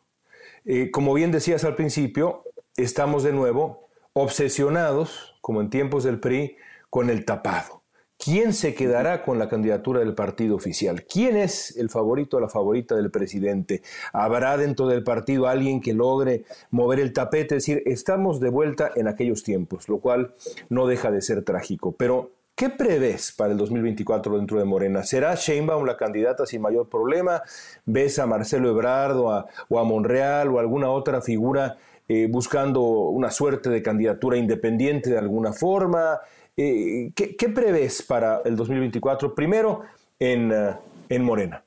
como 0.92 1.14
bien 1.14 1.32
decías 1.32 1.66
al 1.66 1.76
principio, 1.76 2.44
estamos 2.78 3.24
de 3.24 3.34
nuevo 3.34 3.90
obsesionados, 4.14 5.36
como 5.42 5.60
en 5.60 5.70
tiempos 5.70 6.06
del 6.06 6.22
PRI, 6.22 6.56
con 6.90 7.10
el 7.10 7.26
tapado. 7.26 7.85
¿Quién 8.18 8.54
se 8.54 8.74
quedará 8.74 9.24
con 9.24 9.38
la 9.38 9.50
candidatura 9.50 10.00
del 10.00 10.16
partido 10.16 10.56
oficial? 10.56 11.04
¿Quién 11.06 11.36
es 11.36 11.76
el 11.78 11.90
favorito 11.90 12.38
o 12.38 12.40
la 12.40 12.50
favorita 12.50 12.96
del 12.96 13.12
presidente? 13.12 13.84
¿Habrá 14.14 14.58
dentro 14.58 14.88
del 14.88 15.04
partido 15.04 15.48
alguien 15.48 15.82
que 15.82 15.94
logre 15.94 16.46
mover 16.72 17.00
el 17.00 17.14
tapete? 17.14 17.58
Es 17.58 17.66
decir, 17.66 17.84
estamos 17.86 18.40
de 18.40 18.50
vuelta 18.50 18.90
en 18.96 19.08
aquellos 19.08 19.44
tiempos, 19.44 19.90
lo 19.90 20.00
cual 20.00 20.34
no 20.70 20.88
deja 20.88 21.12
de 21.12 21.22
ser 21.22 21.44
trágico. 21.44 21.92
Pero, 21.92 22.32
¿qué 22.56 22.70
prevés 22.70 23.34
para 23.36 23.52
el 23.52 23.58
2024 23.58 24.38
dentro 24.38 24.60
de 24.60 24.66
Morena? 24.66 25.04
¿Será 25.04 25.36
Sheinbaum 25.36 25.86
la 25.86 25.98
candidata 25.98 26.46
sin 26.46 26.62
mayor 26.62 26.90
problema? 26.90 27.44
¿Ves 27.86 28.18
a 28.18 28.26
Marcelo 28.26 28.70
Ebrard 28.70 29.18
o 29.18 29.30
a, 29.32 29.84
Monreal 29.84 30.48
o 30.50 30.60
alguna 30.60 30.90
otra 30.90 31.22
figura 31.22 31.78
eh, 32.08 32.28
buscando 32.32 32.82
una 32.82 33.30
suerte 33.30 33.70
de 33.70 33.84
candidatura 33.84 34.38
independiente 34.38 35.12
de 35.12 35.18
alguna 35.20 35.52
forma? 35.52 36.22
Eh, 36.58 37.12
¿qué, 37.14 37.50
prevés 37.50 38.02
para 38.02 38.42
el 38.46 38.56
2024? 38.56 39.36
Primero 39.36 39.82
en, 40.18 40.52
eh, 40.54 40.78
en 41.10 41.24
Morena. 41.24 41.66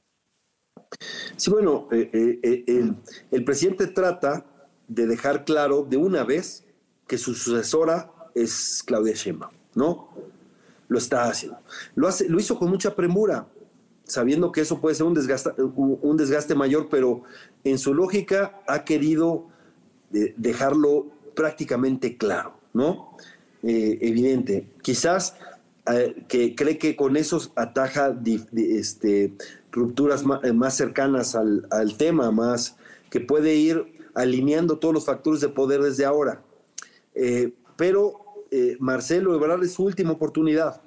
Sí, 1.37 1.51
bueno, 1.51 1.88
eh, 1.92 2.64
el, 3.31 3.44
presidente 3.44 3.87
trata 3.88 4.46
de 4.87 5.07
dejar 5.07 5.44
claro 5.44 5.87
de 5.88 5.98
una 5.98 6.24
vez 6.24 6.64
que 7.07 7.18
su 7.18 7.35
sucesora 7.35 8.11
es 8.35 8.83
Claudia 8.87 9.14
Sheinbaum, 9.14 9.53
¿no? 9.74 10.09
Lo 10.88 10.96
está 10.96 11.24
haciendo. 11.24 11.59
Lo, 11.94 12.09
hace, 12.09 12.27
lo 12.27 12.40
hizo 12.40 12.59
con 12.59 12.70
mucha 12.70 12.96
premura, 12.96 13.46
sabiendo 14.05 14.51
que 14.51 14.62
eso 14.62 14.81
puede 14.81 14.94
ser 14.94 15.05
un 15.05 15.12
desgaste, 15.12 15.51
un 15.61 16.16
desgaste 16.16 16.55
mayor, 16.55 16.88
pero 16.90 17.24
en 17.62 17.79
su 17.79 17.92
lógica 17.92 18.62
ha 18.66 18.85
querido 18.85 19.48
dejarlo 20.11 21.09
prácticamente 21.35 22.16
claro, 22.16 22.55
¿no? 22.72 23.14
Eh, 23.62 23.99
evidente. 24.03 24.68
Quizás 24.83 25.35
eh, 25.90 26.25
que 26.29 26.55
cree 26.55 26.79
que 26.79 26.94
con 26.94 27.16
eso 27.16 27.40
ataja 27.57 28.16
este, 28.55 29.33
rupturas 29.73 30.25
eh, 30.44 30.53
más, 30.53 30.77
cercanas 30.77 31.35
al, 31.35 31.97
tema, 31.97 32.31
más 32.31 32.77
que 33.11 33.21
puede 33.21 33.55
ir 33.57 34.11
alineando 34.14 34.79
todos 34.79 34.94
los 34.94 35.07
factores 35.07 35.40
de 35.40 35.49
poder 35.49 35.83
desde 35.83 36.05
ahora. 36.05 36.42
pero 37.77 38.25
Marcelo 38.79 39.35
Ebrard 39.35 39.62
es 39.64 39.73
su 39.73 39.85
última 39.85 40.12
oportunidad. 40.12 40.81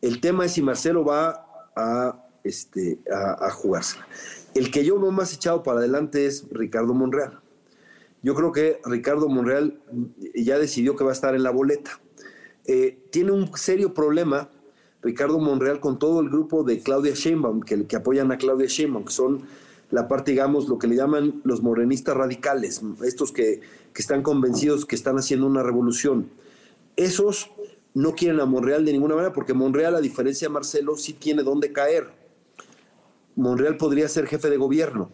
El 0.00 0.20
tema 0.20 0.44
es 0.44 0.52
si 0.52 0.62
Marcelo 0.62 1.04
va 1.04 1.46
a, 1.74 2.22
este, 2.44 2.98
a, 3.10 3.50
jugársela. 3.50 4.06
El 4.54 4.70
que 4.70 4.84
yo 4.84 5.00
veo 5.00 5.10
más 5.10 5.32
echado 5.32 5.62
para 5.62 5.78
adelante 5.78 6.26
es 6.26 6.46
Ricardo 6.50 6.94
Monreal. 6.94 7.40
Yo 8.24 8.34
creo 8.34 8.52
que 8.52 8.80
Ricardo 8.86 9.28
Monreal 9.28 9.82
ya 10.34 10.58
decidió 10.58 10.96
que 10.96 11.04
va 11.04 11.10
a 11.10 11.12
estar 11.12 11.34
en 11.34 11.42
la 11.42 11.50
boleta. 11.50 12.00
Eh, 12.64 12.98
tiene 13.10 13.32
un 13.32 13.54
serio 13.54 13.92
problema 13.92 14.48
Ricardo 15.02 15.38
Monreal 15.38 15.78
con 15.78 15.98
todo 15.98 16.20
el 16.22 16.30
grupo 16.30 16.64
de 16.64 16.80
Claudia 16.80 17.12
Sheinbaum, 17.12 17.60
que, 17.60 17.86
apoyan 17.94 18.32
a 18.32 18.38
Claudia 18.38 18.66
Sheinbaum, 18.66 19.04
que 19.04 19.12
son 19.12 19.42
la 19.90 20.08
parte, 20.08 20.30
digamos, 20.30 20.70
lo 20.70 20.78
que 20.78 20.86
le 20.86 20.96
llaman 20.96 21.42
los 21.44 21.62
morenistas 21.62 22.16
radicales, 22.16 22.80
estos 23.04 23.30
que, 23.30 23.60
que 23.92 24.00
están 24.00 24.22
convencidos 24.22 24.86
que 24.86 24.96
están 24.96 25.18
haciendo 25.18 25.46
una 25.46 25.62
revolución. 25.62 26.30
Esos 26.96 27.50
no 27.92 28.14
quieren 28.14 28.40
a 28.40 28.46
Monreal 28.46 28.86
de 28.86 28.92
ninguna 28.92 29.16
manera, 29.16 29.34
porque 29.34 29.52
Monreal, 29.52 29.96
a 29.96 30.00
diferencia 30.00 30.48
de 30.48 30.54
Marcelo, 30.54 30.96
sí 30.96 31.12
tiene 31.12 31.42
dónde 31.42 31.72
caer. 31.72 32.06
Monreal 33.36 33.76
podría 33.76 34.08
ser 34.08 34.26
jefe 34.26 34.48
de 34.48 34.56
gobierno. 34.56 35.10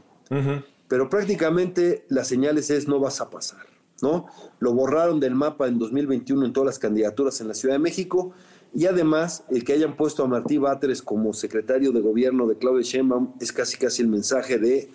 Pero 0.91 1.09
prácticamente 1.09 2.05
las 2.09 2.27
señales 2.27 2.69
es 2.69 2.89
no 2.89 2.99
vas 2.99 3.21
a 3.21 3.31
pasar, 3.31 3.65
¿no? 4.03 4.27
Lo 4.59 4.75
borraron 4.75 5.21
del 5.21 5.37
mapa 5.37 5.69
en 5.69 5.79
2021 5.79 6.47
en 6.47 6.53
todas 6.53 6.67
las 6.67 6.79
candidaturas 6.81 7.41
en 7.41 7.47
la 7.47 7.55
Ciudad 7.55 7.77
de 7.77 7.79
México 7.79 8.33
y 8.75 8.87
además 8.87 9.45
el 9.51 9.63
que 9.63 9.73
hayan 9.73 9.95
puesto 9.95 10.25
a 10.25 10.27
Martí 10.27 10.59
Batres 10.59 11.01
como 11.01 11.33
secretario 11.33 11.93
de 11.93 12.01
gobierno 12.01 12.49
de 12.49 12.59
Claudia 12.59 12.83
Sheinbaum 12.83 13.35
es 13.41 13.53
casi 13.53 13.79
casi 13.79 14.03
el 14.03 14.09
mensaje 14.09 14.59
de 14.59 14.89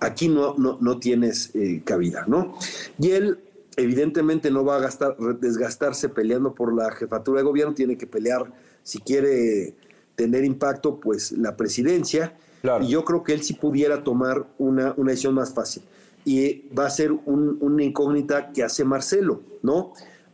aquí 0.00 0.26
no, 0.26 0.56
no, 0.56 0.98
tienes 0.98 1.54
eh, 1.54 1.82
cabida, 1.84 2.24
¿no? 2.26 2.58
Y 2.98 3.12
él 3.12 3.38
evidentemente 3.76 4.50
no 4.50 4.64
va 4.64 4.78
a 4.78 4.80
gastar, 4.80 5.16
desgastarse 5.38 6.08
peleando 6.08 6.52
por 6.52 6.74
la 6.74 6.90
jefatura 6.90 7.42
de 7.42 7.44
gobierno, 7.44 7.74
tiene 7.74 7.96
que 7.96 8.08
pelear 8.08 8.52
si 8.82 8.98
quiere 8.98 9.76
tener 10.16 10.44
impacto, 10.44 10.98
pues 10.98 11.30
la 11.30 11.56
presidencia 11.56 12.36
y 12.80 12.88
yo 12.88 13.04
creo 13.04 13.22
que 13.22 13.32
él 13.32 13.42
sí 13.42 13.54
pudiera 13.54 14.02
tomar 14.04 14.46
una, 14.58 14.94
una 14.96 15.10
decisión 15.10 15.34
más 15.34 15.52
fácil. 15.52 15.82
Y 16.24 16.68
va 16.74 16.86
a 16.86 16.90
ser 16.90 17.12
una 17.12 17.82
incógnita 17.82 18.52
que 18.52 18.62
hace 18.62 18.84
Marcelo, 18.84 19.40
¿no? 19.62 19.92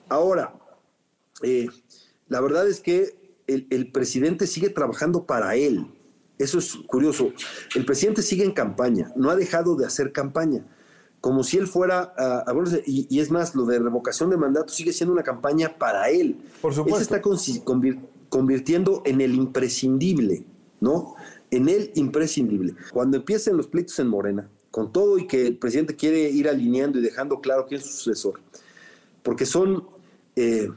Ahora, 0.09 0.55
eh, 1.43 1.69
la 2.29 2.41
verdad 2.41 2.67
es 2.69 2.81
que 2.81 3.17
el, 3.47 3.91
presidente 3.93 4.47
sigue 4.47 4.71
trabajando 4.71 5.25
para 5.25 5.55
él. 5.57 5.87
Eso 6.39 6.59
es 6.59 6.75
curioso. 6.87 7.33
El 7.75 7.85
presidente 7.85 8.23
sigue 8.23 8.45
en 8.45 8.53
campaña, 8.53 9.13
no 9.17 9.31
ha 9.31 9.37
dejado 9.37 9.77
de 9.77 9.87
hacer 9.87 10.13
campaña. 10.13 10.65
Como 11.21 11.43
si 11.43 11.57
él 11.57 11.67
fuera, 11.67 12.13
a, 12.17 12.45
y, 12.87 13.07
y, 13.09 13.21
es 13.21 13.31
más, 13.31 13.55
lo 13.55 13.65
de 13.65 13.79
revocación 13.79 14.31
de 14.31 14.37
mandato 14.37 14.73
sigue 14.73 14.93
siendo 14.93 15.13
una 15.13 15.23
campaña 15.23 15.79
para 15.79 16.11
él. 16.11 16.37
Por 16.61 16.75
supuesto. 16.75 16.99
Él 16.99 17.07
se 17.07 17.53
está 17.53 17.69
convirtiendo 18.29 19.03
en 19.07 19.21
el 19.21 19.35
imprescindible, 19.35 20.45
¿no? 20.81 21.15
En 21.57 21.69
él 21.69 21.91
imprescindible. 21.95 22.75
Cuando 22.93 23.17
empiecen 23.17 23.57
los 23.57 23.67
pleitos 23.67 23.99
en 23.99 24.09
Morena, 24.09 24.49
con 24.71 24.93
todo 24.93 25.19
y 25.19 25.27
que 25.27 25.47
el 25.47 25.57
presidente 25.57 25.95
quiere 25.95 26.29
ir 26.31 26.49
alineando 26.49 26.99
y 26.99 27.03
dejando 27.03 27.41
claro 27.41 27.65
quién 27.67 27.81
es 27.81 27.87
su 27.87 27.93
sucesor, 27.93 28.41
porque 29.23 29.47
son, 29.47 29.87
eh, 30.35 30.69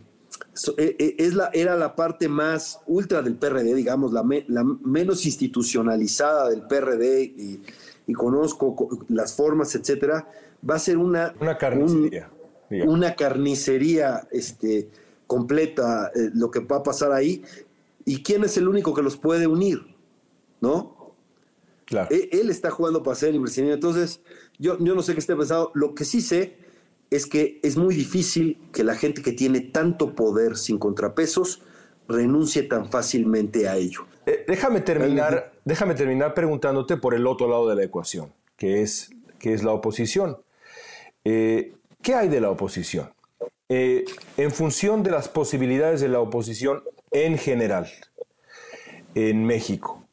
eh, 0.77 0.95
eh, 0.99 1.15
es 1.17 1.33
la, 1.33 1.49
era 1.51 1.75
la 1.75 1.95
parte 1.95 2.27
más 2.27 2.79
ultra 2.85 3.23
del 3.23 3.35
PRD, 3.35 3.73
digamos, 3.73 4.13
la, 4.13 4.23
menos 4.23 5.25
institucionalizada 5.25 6.49
del 6.49 6.61
PRD 6.67 7.23
y, 7.23 7.59
conozco 8.13 8.87
las 9.09 9.33
formas, 9.33 9.75
etcétera, 9.75 10.29
va 10.67 10.75
a 10.75 10.79
ser 10.79 10.97
una, 10.97 11.33
una 11.41 11.57
carnicería. 11.57 12.29
una 12.69 13.15
carnicería 13.15 14.27
este, 14.31 14.89
completa 15.25 16.09
lo 16.33 16.49
que 16.49 16.59
va 16.59 16.77
a 16.77 16.83
pasar 16.83 17.11
ahí. 17.11 17.43
¿Y 18.05 18.23
quién 18.23 18.45
es 18.45 18.55
el 18.55 18.69
único 18.69 18.93
que 18.93 19.01
los 19.01 19.17
puede 19.17 19.45
unir? 19.45 19.96
¿No? 20.61 21.13
Claro. 21.85 22.09
E, 22.11 22.29
él, 22.31 22.49
está 22.49 22.69
jugando 22.69 23.03
para 23.03 23.15
ser 23.15 23.33
el 23.33 23.41
presidente. 23.41 23.73
Entonces, 23.73 24.21
yo, 24.57 24.77
yo 24.79 24.95
no 24.95 25.01
sé 25.01 25.13
qué 25.13 25.19
esté 25.19 25.35
pensando. 25.35 25.71
Lo 25.73 25.95
que 25.95 26.05
sí 26.05 26.21
sé 26.21 26.57
es 27.09 27.25
que 27.25 27.59
es 27.63 27.77
muy 27.77 27.95
difícil 27.95 28.59
que 28.73 28.83
la 28.83 28.95
gente 28.95 29.21
que 29.21 29.31
tiene 29.31 29.61
tanto 29.61 30.15
poder 30.15 30.57
sin 30.57 30.77
contrapesos 30.77 31.61
renuncie 32.07 32.63
tan 32.63 32.89
fácilmente 32.89 33.67
a 33.67 33.77
ello. 33.77 34.05
Eh, 34.25 34.45
déjame, 34.47 34.81
terminar, 34.81 35.53
déjame 35.65 35.95
terminar 35.95 36.33
preguntándote 36.33 36.97
por 36.97 37.13
el 37.13 37.27
otro 37.27 37.47
lado 37.47 37.67
de 37.69 37.75
la 37.75 37.83
ecuación, 37.83 38.33
que 38.57 38.81
es, 38.81 39.09
que 39.39 39.53
es 39.53 39.63
la 39.63 39.71
oposición. 39.71 40.37
Eh, 41.23 41.73
¿Qué 42.01 42.13
hay 42.13 42.27
de 42.29 42.41
la 42.41 42.49
oposición? 42.49 43.11
Eh, 43.69 44.05
en 44.37 44.51
función 44.51 45.03
de 45.03 45.11
las 45.11 45.27
posibilidades 45.27 45.99
de 45.99 46.07
la 46.07 46.19
oposición 46.19 46.83
en 47.11 47.37
general 47.37 47.89
en 49.15 49.45
México, 49.45 50.03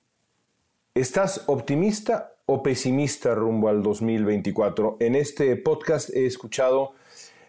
¿Estás 0.97 1.43
optimista 1.49 2.35
o 2.47 2.63
pesimista 2.63 3.35
rumbo 3.35 3.69
al 3.69 3.83
2024? 3.83 4.99
En 5.01 5.17
este 5.17 5.57
podcast 5.57 6.11
he 6.15 6.25
escuchado 6.25 6.93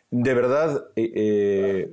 de 0.10 0.34
verdad 0.34 0.88
eh, 0.95 1.12
eh, 1.13 1.89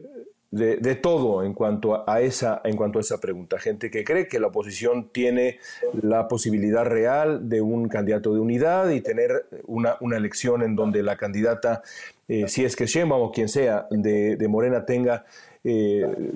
de, 0.51 0.95
todo 0.95 1.45
en 1.45 1.53
cuanto 1.53 2.09
a, 2.09 2.23
esa, 2.23 2.63
en 2.65 2.75
cuanto 2.75 2.99
a 2.99 3.03
esa 3.03 3.21
pregunta. 3.21 3.59
Gente 3.59 3.91
que 3.91 4.03
cree 4.03 4.29
que 4.29 4.41
la 4.41 4.47
oposición 4.47 5.11
tiene 5.13 5.59
la 6.01 6.27
posibilidad 6.27 6.87
real 6.87 7.51
de 7.51 7.61
un 7.61 7.87
candidato 7.91 8.33
de 8.33 8.41
unidad 8.41 8.89
y 8.89 9.03
tener 9.03 9.45
una, 9.67 9.99
una 10.01 10.17
elección 10.17 10.63
en 10.63 10.75
donde 10.75 11.03
la 11.03 11.19
candidata, 11.19 11.83
eh, 12.29 12.49
si 12.49 12.65
es 12.65 12.77
que 12.77 12.87
Sheinbaum 12.87 13.25
o 13.25 13.31
quien 13.31 13.51
sea 13.51 13.87
de, 13.91 14.47
Morena, 14.49 14.87
tenga 14.87 15.27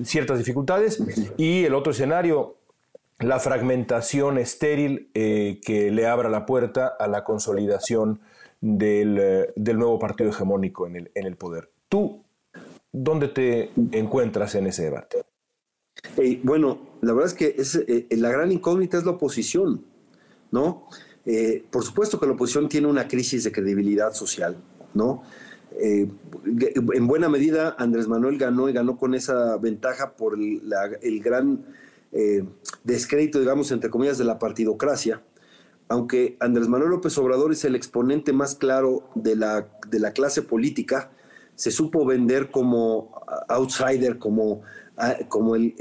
ciertas 0.02 0.36
dificultades. 0.36 1.02
Y 1.38 1.64
el 1.64 1.74
otro 1.74 1.92
escenario, 1.92 2.56
la 3.18 3.38
fragmentación 3.38 4.38
estéril 4.38 5.10
eh, 5.14 5.60
que 5.64 5.90
le 5.90 6.06
abra 6.06 6.28
la 6.28 6.46
puerta 6.46 6.86
a 6.98 7.06
la 7.06 7.24
consolidación 7.24 8.20
del, 8.60 9.52
del 9.56 9.78
nuevo 9.78 9.98
partido 9.98 10.30
hegemónico 10.30 10.86
en 10.86 10.96
el, 10.96 11.10
en 11.14 11.26
el 11.26 11.36
poder. 11.36 11.70
¿Tú 11.88 12.26
¿Dónde 12.98 13.28
te 13.28 13.70
encuentras 13.92 14.54
en 14.54 14.66
ese 14.68 14.84
debate? 14.84 15.18
bueno, 16.44 16.78
la 17.02 17.12
verdad 17.12 17.30
es 17.30 17.34
que 17.34 17.54
eh, 17.88 18.16
la 18.16 18.30
gran 18.30 18.50
incógnita 18.52 18.96
es 18.96 19.04
la 19.04 19.12
oposición, 19.12 19.84
¿no? 20.50 20.88
Eh, 21.26 21.62
por 21.70 21.84
supuesto 21.84 22.18
que 22.18 22.24
la 22.24 22.32
oposición 22.32 22.70
tiene 22.70 22.86
una 22.86 23.06
crisis 23.06 23.44
de 23.44 23.52
credibilidad 23.52 24.14
social, 24.14 24.56
¿no? 24.94 25.24
Eh, 25.78 26.08
en 26.46 27.06
buena 27.06 27.28
medida 27.28 27.76
Andrés 27.78 28.08
Manuel 28.08 28.38
ganó 28.38 28.70
y 28.70 28.72
ganó 28.72 28.96
con 28.96 29.14
esa 29.14 29.58
ventaja 29.58 30.12
por 30.12 30.38
el, 30.38 31.20
gran 31.22 31.66
descrédito, 32.84 33.40
digamos, 33.40 33.70
entre 33.72 33.90
comillas, 33.90 34.18
de 34.18 34.24
la 34.24 34.38
partidocracia, 34.38 35.22
aunque 35.88 36.36
Andrés 36.40 36.68
Manuel 36.68 36.90
López 36.90 37.16
Obrador 37.18 37.52
es 37.52 37.64
el 37.64 37.76
exponente 37.76 38.32
más 38.32 38.54
claro 38.54 39.08
de 39.14 39.36
la, 39.36 39.68
de 39.88 40.00
la 40.00 40.12
clase 40.12 40.42
política, 40.42 41.10
se 41.54 41.70
supo 41.70 42.04
vender 42.04 42.50
como 42.50 43.20
outsider, 43.48 44.18
como, 44.18 44.62
ah, 44.96 45.16
como 45.28 45.56
el, 45.56 45.74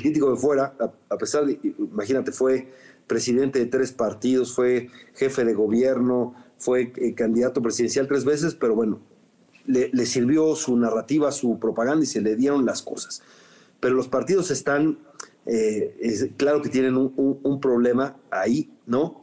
crítico 0.00 0.30
de 0.30 0.36
fuera, 0.36 0.74
a, 1.08 1.16
pesar 1.16 1.46
de, 1.46 1.58
imagínate, 1.78 2.32
fue 2.32 2.72
presidente 3.06 3.58
de 3.58 3.66
tres 3.66 3.92
partidos, 3.92 4.54
fue 4.54 4.88
jefe 5.14 5.44
de 5.44 5.54
gobierno, 5.54 6.34
fue 6.58 6.92
eh, 6.96 7.14
candidato 7.14 7.62
presidencial 7.62 8.06
tres 8.08 8.24
veces, 8.24 8.54
pero 8.54 8.74
bueno, 8.74 9.00
le, 9.66 10.06
sirvió 10.06 10.54
su 10.54 10.76
narrativa, 10.76 11.32
su 11.32 11.58
propaganda 11.58 12.04
y 12.04 12.06
se 12.06 12.20
le 12.20 12.36
dieron 12.36 12.66
las 12.66 12.82
cosas. 12.82 13.22
Pero 13.80 13.94
los 13.94 14.08
partidos 14.08 14.50
están, 14.50 14.98
eh, 15.46 16.32
claro 16.36 16.60
que 16.62 16.68
tienen 16.68 16.96
un, 16.96 17.60
problema 17.60 18.16
ahí, 18.30 18.70
¿no? 18.86 19.22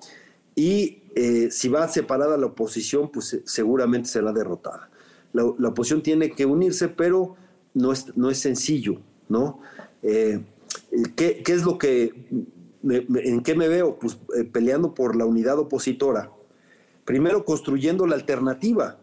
Y 0.55 1.03
eh, 1.15 1.49
si 1.51 1.69
va 1.69 1.87
separada 1.87 2.37
la 2.37 2.47
oposición, 2.47 3.09
pues 3.11 3.41
seguramente 3.45 4.09
será 4.09 4.31
derrotada 4.31 4.89
la, 5.33 5.69
oposición 5.69 6.01
tiene 6.01 6.31
que 6.31 6.45
unirse, 6.45 6.87
pero 6.87 7.35
no 7.73 7.91
es, 7.91 8.15
no 8.15 8.29
es 8.29 8.39
sencillo, 8.39 9.01
¿no? 9.27 9.59
Eh, 10.03 10.41
¿qué, 11.15 11.43
es 11.45 11.63
lo 11.65 11.77
que, 11.77 12.13
en 12.83 13.41
qué 13.41 13.55
me 13.55 13.67
veo? 13.67 13.97
Pues 13.99 14.17
eh, 14.37 14.43
peleando 14.43 14.93
por 14.93 15.15
la 15.15 15.25
unidad 15.25 15.57
opositora. 15.59 16.31
Primero 17.03 17.43
construyendo 17.43 18.05
la 18.05 18.15
alternativa, 18.15 18.99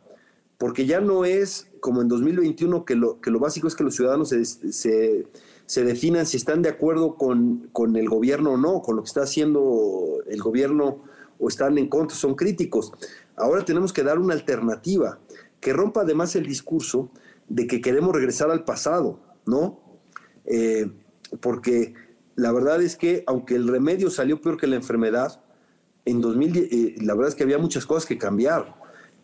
porque 0.57 0.87
ya 0.87 1.01
no 1.01 1.25
es 1.25 1.69
como 1.81 2.01
en 2.01 2.09
2021 2.09 2.85
que 2.85 2.95
lo, 2.95 3.21
que 3.21 3.31
lo 3.31 3.41
básico 3.41 3.67
es 3.67 3.75
que 3.75 3.85
los 3.85 3.97
ciudadanos 3.97 4.29
se, 4.29 5.27
se 5.71 5.85
definan 5.85 6.27
si 6.27 6.37
están 6.37 6.63
de 6.63 6.69
acuerdo 6.69 7.15
con, 7.15 7.69
con, 7.71 7.95
el 7.95 8.09
gobierno 8.09 8.55
o 8.55 8.57
no, 8.57 8.83
con 8.83 8.97
lo 8.97 9.03
que 9.03 9.07
está 9.07 9.23
haciendo 9.23 10.17
el 10.27 10.43
gobierno 10.43 11.05
o 11.39 11.47
están 11.47 11.79
en 11.79 11.87
contra, 11.87 12.17
son 12.17 12.35
críticos. 12.35 12.93
Ahora 13.37 13.65
tenemos 13.65 13.93
que 13.93 14.03
dar 14.03 14.19
una 14.19 14.35
alternativa 14.35 15.21
que 15.61 15.73
rompa 15.73 16.01
además 16.01 16.35
el 16.35 16.45
discurso 16.45 17.13
de 17.49 17.69
que 17.69 17.81
queremos 17.81 18.13
regresar 18.13 18.51
al 18.51 18.65
pasado, 18.65 19.21
¿no? 19.47 19.79
Eh, 20.45 20.91
porque 21.41 21.95
la 22.35 22.51
verdad 22.51 22.83
es 22.83 22.97
que 22.97 23.23
aunque 23.29 23.55
el 23.55 23.69
remedio 23.69 24.11
salió 24.11 24.41
peor 24.41 24.57
que 24.57 24.67
la 24.67 24.75
enfermedad, 24.75 25.41
en 26.05 26.21
2010 26.21 26.73
eh, 26.73 26.95
la 27.01 27.15
verdad 27.15 27.29
es 27.29 27.37
que 27.37 27.45
había 27.45 27.59
muchas 27.59 27.87
cosas 27.87 28.07
que 28.07 28.19
cambiar 28.19 28.75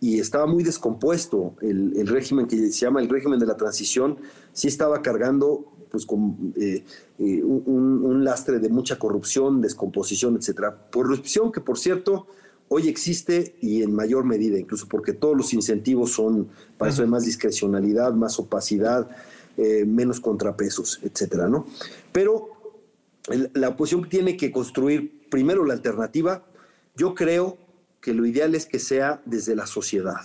y 0.00 0.20
estaba 0.20 0.46
muy 0.46 0.62
descompuesto 0.62 1.56
el, 1.60 2.06
régimen 2.06 2.46
que 2.46 2.56
se 2.56 2.70
llama 2.70 3.00
el 3.00 3.08
régimen 3.08 3.40
de 3.40 3.46
la 3.46 3.56
transición, 3.56 4.18
sí 4.52 4.68
estaba 4.68 5.02
cargando 5.02 5.72
pues 5.90 6.06
con 6.06 6.54
eh, 6.56 6.84
un, 7.18 8.02
un, 8.04 8.24
lastre 8.24 8.58
de 8.58 8.68
mucha 8.68 8.98
corrupción, 8.98 9.60
descomposición, 9.60 10.36
etcétera. 10.36 10.88
Corrupción 10.92 11.52
que 11.52 11.60
por 11.60 11.78
cierto 11.78 12.26
hoy 12.68 12.88
existe 12.88 13.56
y 13.60 13.82
en 13.82 13.94
mayor 13.94 14.24
medida, 14.24 14.58
incluso 14.58 14.88
porque 14.88 15.12
todos 15.12 15.36
los 15.36 15.52
incentivos 15.52 16.12
son, 16.12 16.48
para 16.78 16.90
eso 16.90 17.02
hay 17.02 17.08
más 17.08 17.24
discrecionalidad, 17.24 18.12
más 18.12 18.38
opacidad, 18.38 19.08
eh, 19.56 19.84
menos 19.86 20.20
contrapesos, 20.20 21.00
etcétera, 21.02 21.48
¿no? 21.48 21.66
Pero 22.12 22.50
la 23.54 23.70
oposición 23.70 24.08
tiene 24.08 24.36
que 24.36 24.52
construir 24.52 25.28
primero 25.30 25.64
la 25.64 25.74
alternativa. 25.74 26.44
Yo 26.96 27.14
creo 27.14 27.58
que 28.00 28.14
lo 28.14 28.26
ideal 28.26 28.54
es 28.54 28.66
que 28.66 28.78
sea 28.78 29.22
desde 29.24 29.56
la 29.56 29.66
sociedad 29.66 30.20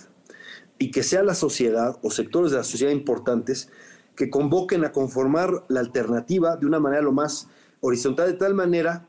y 0.78 0.90
que 0.90 1.02
sea 1.02 1.22
la 1.22 1.34
sociedad 1.34 1.98
o 2.02 2.10
sectores 2.10 2.50
de 2.50 2.58
la 2.58 2.64
sociedad 2.64 2.92
importantes 2.92 3.70
que 4.14 4.30
convoquen 4.30 4.84
a 4.84 4.92
conformar 4.92 5.64
la 5.68 5.80
alternativa 5.80 6.56
de 6.56 6.66
una 6.66 6.80
manera 6.80 7.02
lo 7.02 7.12
más 7.12 7.48
horizontal, 7.80 8.28
de 8.28 8.38
tal 8.38 8.54
manera 8.54 9.08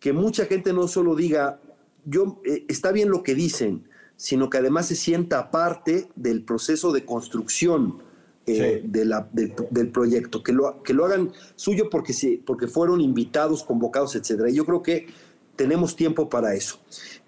que 0.00 0.12
mucha 0.12 0.46
gente 0.46 0.72
no 0.72 0.88
solo 0.88 1.14
diga 1.14 1.60
yo, 2.04 2.40
eh, 2.44 2.64
está 2.68 2.92
bien 2.92 3.10
lo 3.10 3.22
que 3.22 3.34
dicen, 3.34 3.88
sino 4.16 4.50
que 4.50 4.58
además 4.58 4.86
se 4.86 4.96
sienta 4.96 5.50
parte 5.50 6.08
del 6.16 6.42
proceso 6.42 6.92
de 6.92 7.04
construcción 7.04 8.02
eh, 8.46 8.82
de 8.84 9.04
la, 9.04 9.28
del 9.32 9.90
proyecto, 9.90 10.42
que 10.42 10.52
lo, 10.52 10.82
que 10.82 10.94
lo 10.94 11.04
hagan 11.04 11.30
suyo 11.54 11.88
porque, 11.88 12.12
se, 12.12 12.42
porque 12.44 12.66
fueron 12.66 13.00
invitados, 13.00 13.62
convocados, 13.62 14.16
etc. 14.16 14.48
Y 14.48 14.54
yo 14.54 14.66
creo 14.66 14.82
que 14.82 15.06
tenemos 15.54 15.94
tiempo 15.94 16.28
para 16.28 16.54
eso. 16.54 16.80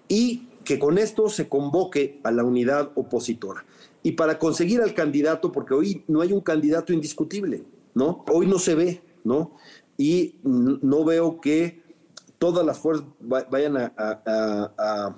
Y 0.09 0.49
que 0.65 0.77
con 0.77 0.97
esto 0.97 1.29
se 1.29 1.47
convoque 1.47 2.19
a 2.23 2.31
la 2.31 2.43
unidad 2.43 2.91
opositora. 2.95 3.63
Y 4.05 4.11
para 4.11 4.37
conseguir 4.37 4.81
al 4.81 4.93
candidato, 4.93 5.51
porque 5.51 5.73
hoy 5.73 6.03
no 6.07 6.21
hay 6.21 6.31
un 6.31 6.41
candidato 6.41 6.93
indiscutible, 6.93 7.63
¿no? 7.95 8.23
Hoy 8.31 8.45
no 8.45 8.59
se 8.59 8.75
ve, 8.75 9.01
¿no? 9.23 9.53
Y 9.97 10.35
no 10.43 11.03
veo 11.03 11.41
que 11.41 11.81
todas 12.37 12.63
las 12.63 12.77
fuerzas 12.77 13.07
vayan 13.19 13.77
a, 13.97 15.15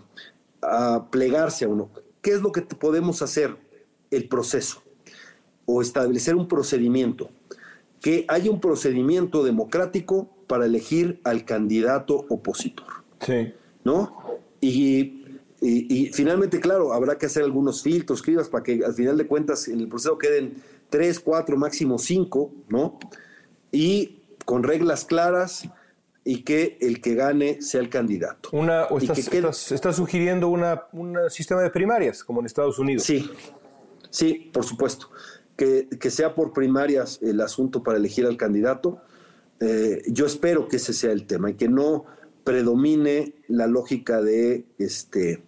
plegarse 1.11 1.65
a 1.65 1.67
uno. 1.67 1.89
¿Qué 2.21 2.31
es 2.31 2.41
lo 2.41 2.53
que 2.53 2.61
podemos 2.61 3.21
hacer? 3.21 3.57
El 4.09 4.29
proceso 4.29 4.81
o 5.65 5.81
establecer 5.81 6.35
un 6.35 6.47
procedimiento. 6.47 7.29
Que 7.99 8.23
haya 8.29 8.49
un 8.49 8.61
procedimiento 8.61 9.43
democrático 9.43 10.29
para 10.47 10.65
elegir 10.65 11.19
al 11.25 11.43
candidato 11.43 12.25
opositor. 12.29 12.87
Sí. 13.19 13.51
¿No? 13.83 14.15
Y, 14.61 15.16
finalmente, 16.13 16.59
claro, 16.59 16.93
habrá 16.93 17.17
que 17.17 17.25
hacer 17.25 17.43
algunos 17.43 17.81
filtros, 17.81 18.21
cribas, 18.21 18.49
para 18.49 18.63
que 18.63 18.83
al 18.85 18.93
final 18.93 19.17
de 19.17 19.27
cuentas 19.27 19.67
en 19.67 19.79
el 19.79 19.87
proceso 19.87 20.17
queden 20.17 20.55
tres, 20.89 21.19
cuatro, 21.19 21.57
máximo 21.57 21.97
cinco, 21.97 22.51
¿no? 22.69 22.99
Y 23.71 24.19
con 24.45 24.63
reglas 24.63 25.05
claras 25.05 25.67
y 26.23 26.43
que 26.43 26.77
el 26.81 27.01
que 27.01 27.15
gane 27.15 27.61
sea 27.61 27.79
el 27.79 27.89
candidato. 27.89 28.49
Una, 28.51 28.85
o 28.85 28.97
estás, 28.97 29.95
sugiriendo 29.95 30.49
una, 30.49 30.83
un 30.91 31.17
sistema 31.29 31.61
de 31.61 31.69
primarias, 31.69 32.23
como 32.23 32.41
en 32.41 32.45
Estados 32.45 32.77
Unidos. 32.79 33.03
Sí, 33.03 33.29
sí, 34.09 34.49
por 34.51 34.65
supuesto. 34.65 35.09
Que, 35.55 35.87
sea 36.09 36.35
por 36.35 36.53
primarias 36.53 37.19
el 37.21 37.41
asunto 37.41 37.81
para 37.81 37.97
elegir 37.97 38.25
al 38.25 38.37
candidato. 38.37 39.01
Eh, 39.59 40.03
yo 40.07 40.25
espero 40.25 40.67
que 40.67 40.75
ese 40.75 40.93
sea 40.93 41.11
el 41.11 41.25
tema 41.25 41.49
y 41.49 41.53
que 41.55 41.67
no 41.69 42.05
predomine 42.43 43.33
la 43.47 43.67
lógica 43.67 44.21
de 44.21 44.65
este 44.77 45.46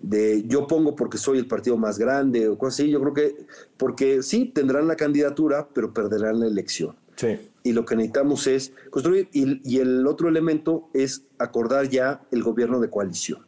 de 0.00 0.44
yo 0.46 0.66
pongo 0.66 0.94
porque 0.94 1.18
soy 1.18 1.38
el 1.38 1.46
partido 1.46 1.76
más 1.76 1.98
grande 1.98 2.48
o 2.48 2.56
cosas 2.56 2.80
así. 2.80 2.90
Yo 2.90 3.00
creo 3.00 3.14
que 3.14 3.36
porque 3.76 4.22
sí 4.22 4.46
tendrán 4.46 4.88
la 4.88 4.96
candidatura, 4.96 5.68
pero 5.72 5.92
perderán 5.92 6.40
la 6.40 6.46
elección. 6.46 6.96
Sí 7.16 7.38
y 7.68 7.72
lo 7.72 7.84
que 7.84 7.96
necesitamos 7.96 8.46
es 8.46 8.72
construir. 8.88 9.28
Y, 9.32 9.78
el 9.78 10.06
otro 10.06 10.28
elemento 10.28 10.88
es 10.94 11.24
acordar 11.38 11.90
ya 11.90 12.22
el 12.30 12.42
gobierno 12.42 12.80
de 12.80 12.88
coalición, 12.88 13.46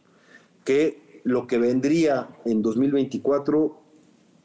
que 0.62 1.22
lo 1.24 1.46
que 1.46 1.58
vendría 1.58 2.28
en 2.44 2.60
2024 2.60 3.80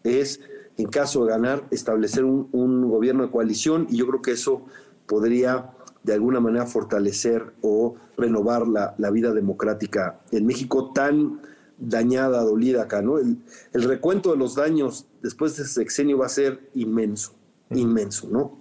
es, 0.05 0.39
en 0.77 0.87
caso 0.87 1.25
de 1.25 1.31
ganar, 1.31 1.65
establecer 1.71 2.23
un, 2.23 2.89
gobierno 2.89 3.23
de 3.23 3.31
coalición 3.31 3.87
y 3.89 3.97
yo 3.97 4.07
creo 4.07 4.21
que 4.21 4.31
eso 4.31 4.65
podría 5.07 5.71
de 6.03 6.13
alguna 6.13 6.39
manera 6.39 6.65
fortalecer 6.65 7.53
o 7.61 7.95
renovar 8.15 8.67
la, 8.67 9.11
vida 9.11 9.33
democrática 9.33 10.21
en 10.31 10.45
México 10.45 10.93
tan 10.93 11.41
dañada, 11.77 12.41
dolida 12.43 12.83
acá, 12.83 13.01
¿no? 13.01 13.17
El, 13.17 13.37
el, 13.73 13.83
recuento 13.83 14.31
de 14.31 14.37
los 14.37 14.55
daños 14.55 15.07
después 15.21 15.55
de 15.55 15.63
ese 15.63 15.73
sexenio 15.73 16.17
va 16.17 16.27
a 16.27 16.29
ser 16.29 16.69
inmenso, 16.73 17.33
inmenso, 17.69 18.29
¿no? 18.29 18.57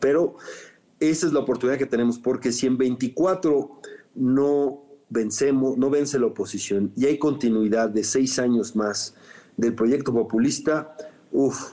Pero 0.00 0.36
esa 1.00 1.26
es 1.26 1.32
la 1.32 1.40
oportunidad 1.40 1.78
que 1.78 1.86
tenemos, 1.86 2.18
porque 2.18 2.52
si 2.52 2.66
en 2.66 2.76
24 2.76 3.80
no 4.14 4.82
vencemos, 5.08 5.76
no 5.78 5.90
vence 5.90 6.18
la 6.18 6.26
oposición 6.26 6.92
y 6.96 7.06
hay 7.06 7.18
continuidad 7.18 7.88
de 7.88 8.04
seis 8.04 8.38
años 8.38 8.74
más 8.76 9.14
del 9.56 9.74
proyecto 9.74 10.12
populista, 10.12 10.96
uff, 11.32 11.72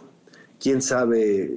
quién 0.59 0.82
sabe 0.82 1.51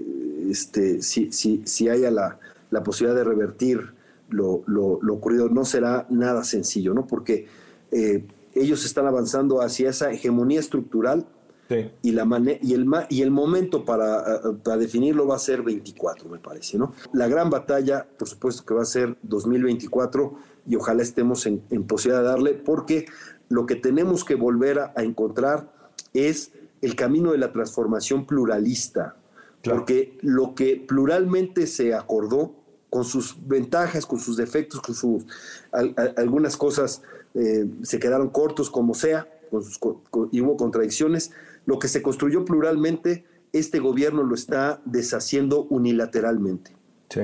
este, 0.50 1.02
si, 1.02 1.30
si, 1.32 1.62
si 1.66 1.88
haya 1.88 2.10
la, 2.10 2.38
la 2.70 2.82
posibilidad 2.82 3.16
de 3.16 3.24
revertir 3.24 3.94
lo, 4.30 4.62
lo, 4.66 4.98
lo, 5.02 5.14
ocurrido, 5.14 5.48
no 5.48 5.64
será 5.64 6.06
nada 6.10 6.44
sencillo, 6.44 6.94
¿no? 6.94 7.06
Porque 7.06 7.46
eh, 7.92 8.24
ellos 8.54 8.84
están 8.84 9.06
avanzando 9.06 9.60
hacia 9.60 9.90
esa 9.90 10.10
hegemonía 10.10 10.60
estructural 10.60 11.26
sí. 11.68 11.90
y, 12.02 12.12
la 12.12 12.24
y, 12.62 12.74
el, 12.74 12.86
y 13.08 13.22
el 13.22 13.30
momento 13.30 13.84
para, 13.84 14.40
para, 14.62 14.76
definirlo 14.76 15.26
va 15.26 15.36
a 15.36 15.38
ser 15.38 15.62
24, 15.62 16.28
me 16.28 16.38
parece, 16.38 16.78
¿no? 16.78 16.92
La 17.12 17.28
gran 17.28 17.50
batalla, 17.50 18.06
por 18.18 18.28
supuesto 18.28 18.64
que 18.64 18.74
va 18.74 18.82
a 18.82 18.86
ser 18.86 19.16
2024 19.22 20.34
y 20.66 20.76
ojalá 20.76 21.02
estemos 21.02 21.46
en, 21.46 21.62
en 21.70 21.84
posibilidad 21.86 22.22
de 22.22 22.28
darle, 22.28 22.54
porque 22.54 23.06
lo 23.48 23.66
que 23.66 23.76
tenemos 23.76 24.24
que 24.24 24.34
volver 24.34 24.78
a, 24.78 24.92
a 24.96 25.02
encontrar 25.02 25.72
es 26.12 26.52
el 26.80 26.96
camino 26.96 27.32
de 27.32 27.38
la 27.38 27.52
transformación 27.52 28.26
pluralista, 28.26 29.16
claro. 29.62 29.80
porque 29.80 30.18
lo 30.20 30.54
que 30.54 30.76
pluralmente 30.76 31.66
se 31.66 31.94
acordó, 31.94 32.54
con 32.94 33.04
sus 33.04 33.36
ventajas, 33.48 34.06
con 34.06 34.20
sus 34.20 34.36
defectos, 34.36 34.80
con 34.80 34.94
sus 34.94 35.24
al, 35.72 35.94
a, 35.96 36.20
algunas 36.20 36.56
cosas 36.56 37.02
eh, 37.34 37.66
se 37.82 37.98
quedaron 37.98 38.30
cortos 38.30 38.70
como 38.70 38.94
sea, 38.94 39.28
con 39.50 39.62
sus, 39.62 39.78
con, 39.78 40.02
y 40.32 40.40
hubo 40.40 40.56
contradicciones, 40.56 41.32
lo 41.66 41.78
que 41.78 41.88
se 41.88 42.02
construyó 42.02 42.44
pluralmente, 42.44 43.24
este 43.52 43.78
gobierno 43.78 44.22
lo 44.22 44.34
está 44.34 44.80
deshaciendo 44.84 45.64
unilateralmente. 45.64 46.76
Sí. 47.08 47.22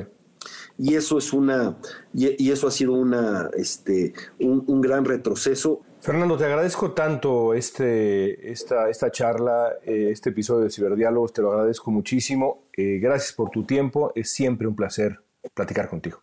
Y 0.78 0.94
eso 0.94 1.18
es 1.18 1.32
una, 1.32 1.76
y, 2.14 2.42
y 2.42 2.50
eso 2.50 2.66
ha 2.66 2.70
sido 2.70 2.94
una, 2.94 3.50
este, 3.54 4.14
un, 4.38 4.64
un 4.66 4.80
gran 4.80 5.04
retroceso. 5.04 5.82
Fernando, 6.00 6.38
te 6.38 6.46
agradezco 6.46 6.92
tanto 6.92 7.52
este, 7.52 8.50
esta, 8.50 8.88
esta 8.88 9.10
charla, 9.10 9.74
eh, 9.84 10.08
este 10.10 10.30
episodio 10.30 10.64
de 10.64 10.70
Ciberdiálogos, 10.70 11.34
te 11.34 11.42
lo 11.42 11.52
agradezco 11.52 11.90
muchísimo. 11.90 12.64
Eh, 12.74 12.98
gracias 12.98 13.34
por 13.34 13.50
tu 13.50 13.64
tiempo, 13.64 14.10
es 14.14 14.30
siempre 14.30 14.66
un 14.66 14.74
placer 14.74 15.20
platicar 15.52 15.90
contigo. 15.90 16.22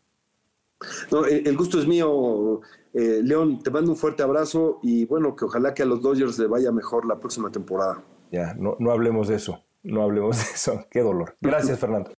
No, 1.11 1.25
el, 1.25 1.55
gusto 1.55 1.79
es 1.79 1.87
mío, 1.87 2.61
eh, 2.99 3.21
León, 3.23 3.59
te 3.59 3.69
mando 3.69 3.91
un 3.91 3.95
fuerte 3.95 4.23
abrazo 4.23 4.79
y 4.81 5.05
bueno, 5.05 5.35
que 5.35 5.45
ojalá 5.45 5.75
que 5.75 5.83
a 5.83 5.85
los 5.85 6.01
Dodgers 6.01 6.39
le 6.39 6.47
vaya 6.47 6.71
mejor 6.71 7.05
la 7.05 7.19
próxima 7.19 7.51
temporada. 7.51 8.03
Ya, 8.31 8.55
no, 8.55 8.75
no 8.79 8.91
hablemos 8.91 9.27
de 9.27 9.35
eso, 9.35 9.63
no 9.83 10.01
hablemos 10.01 10.37
de 10.37 10.43
eso, 10.43 10.85
qué 10.91 11.01
dolor. 11.01 11.35
Gracias, 11.39 11.77
Fernando. 11.77 12.11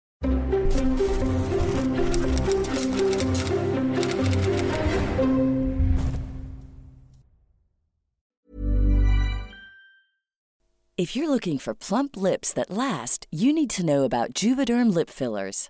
If 10.95 11.15
you're 11.15 11.29
looking 11.29 11.57
for 11.57 11.73
plump 11.73 12.15
lips 12.15 12.53
that 12.53 12.69
last, 12.69 13.25
you 13.31 13.51
need 13.51 13.71
to 13.71 13.85
know 13.85 14.03
about 14.03 14.33
Juvederm 14.33 14.93
lip 14.93 15.09
fillers. 15.09 15.69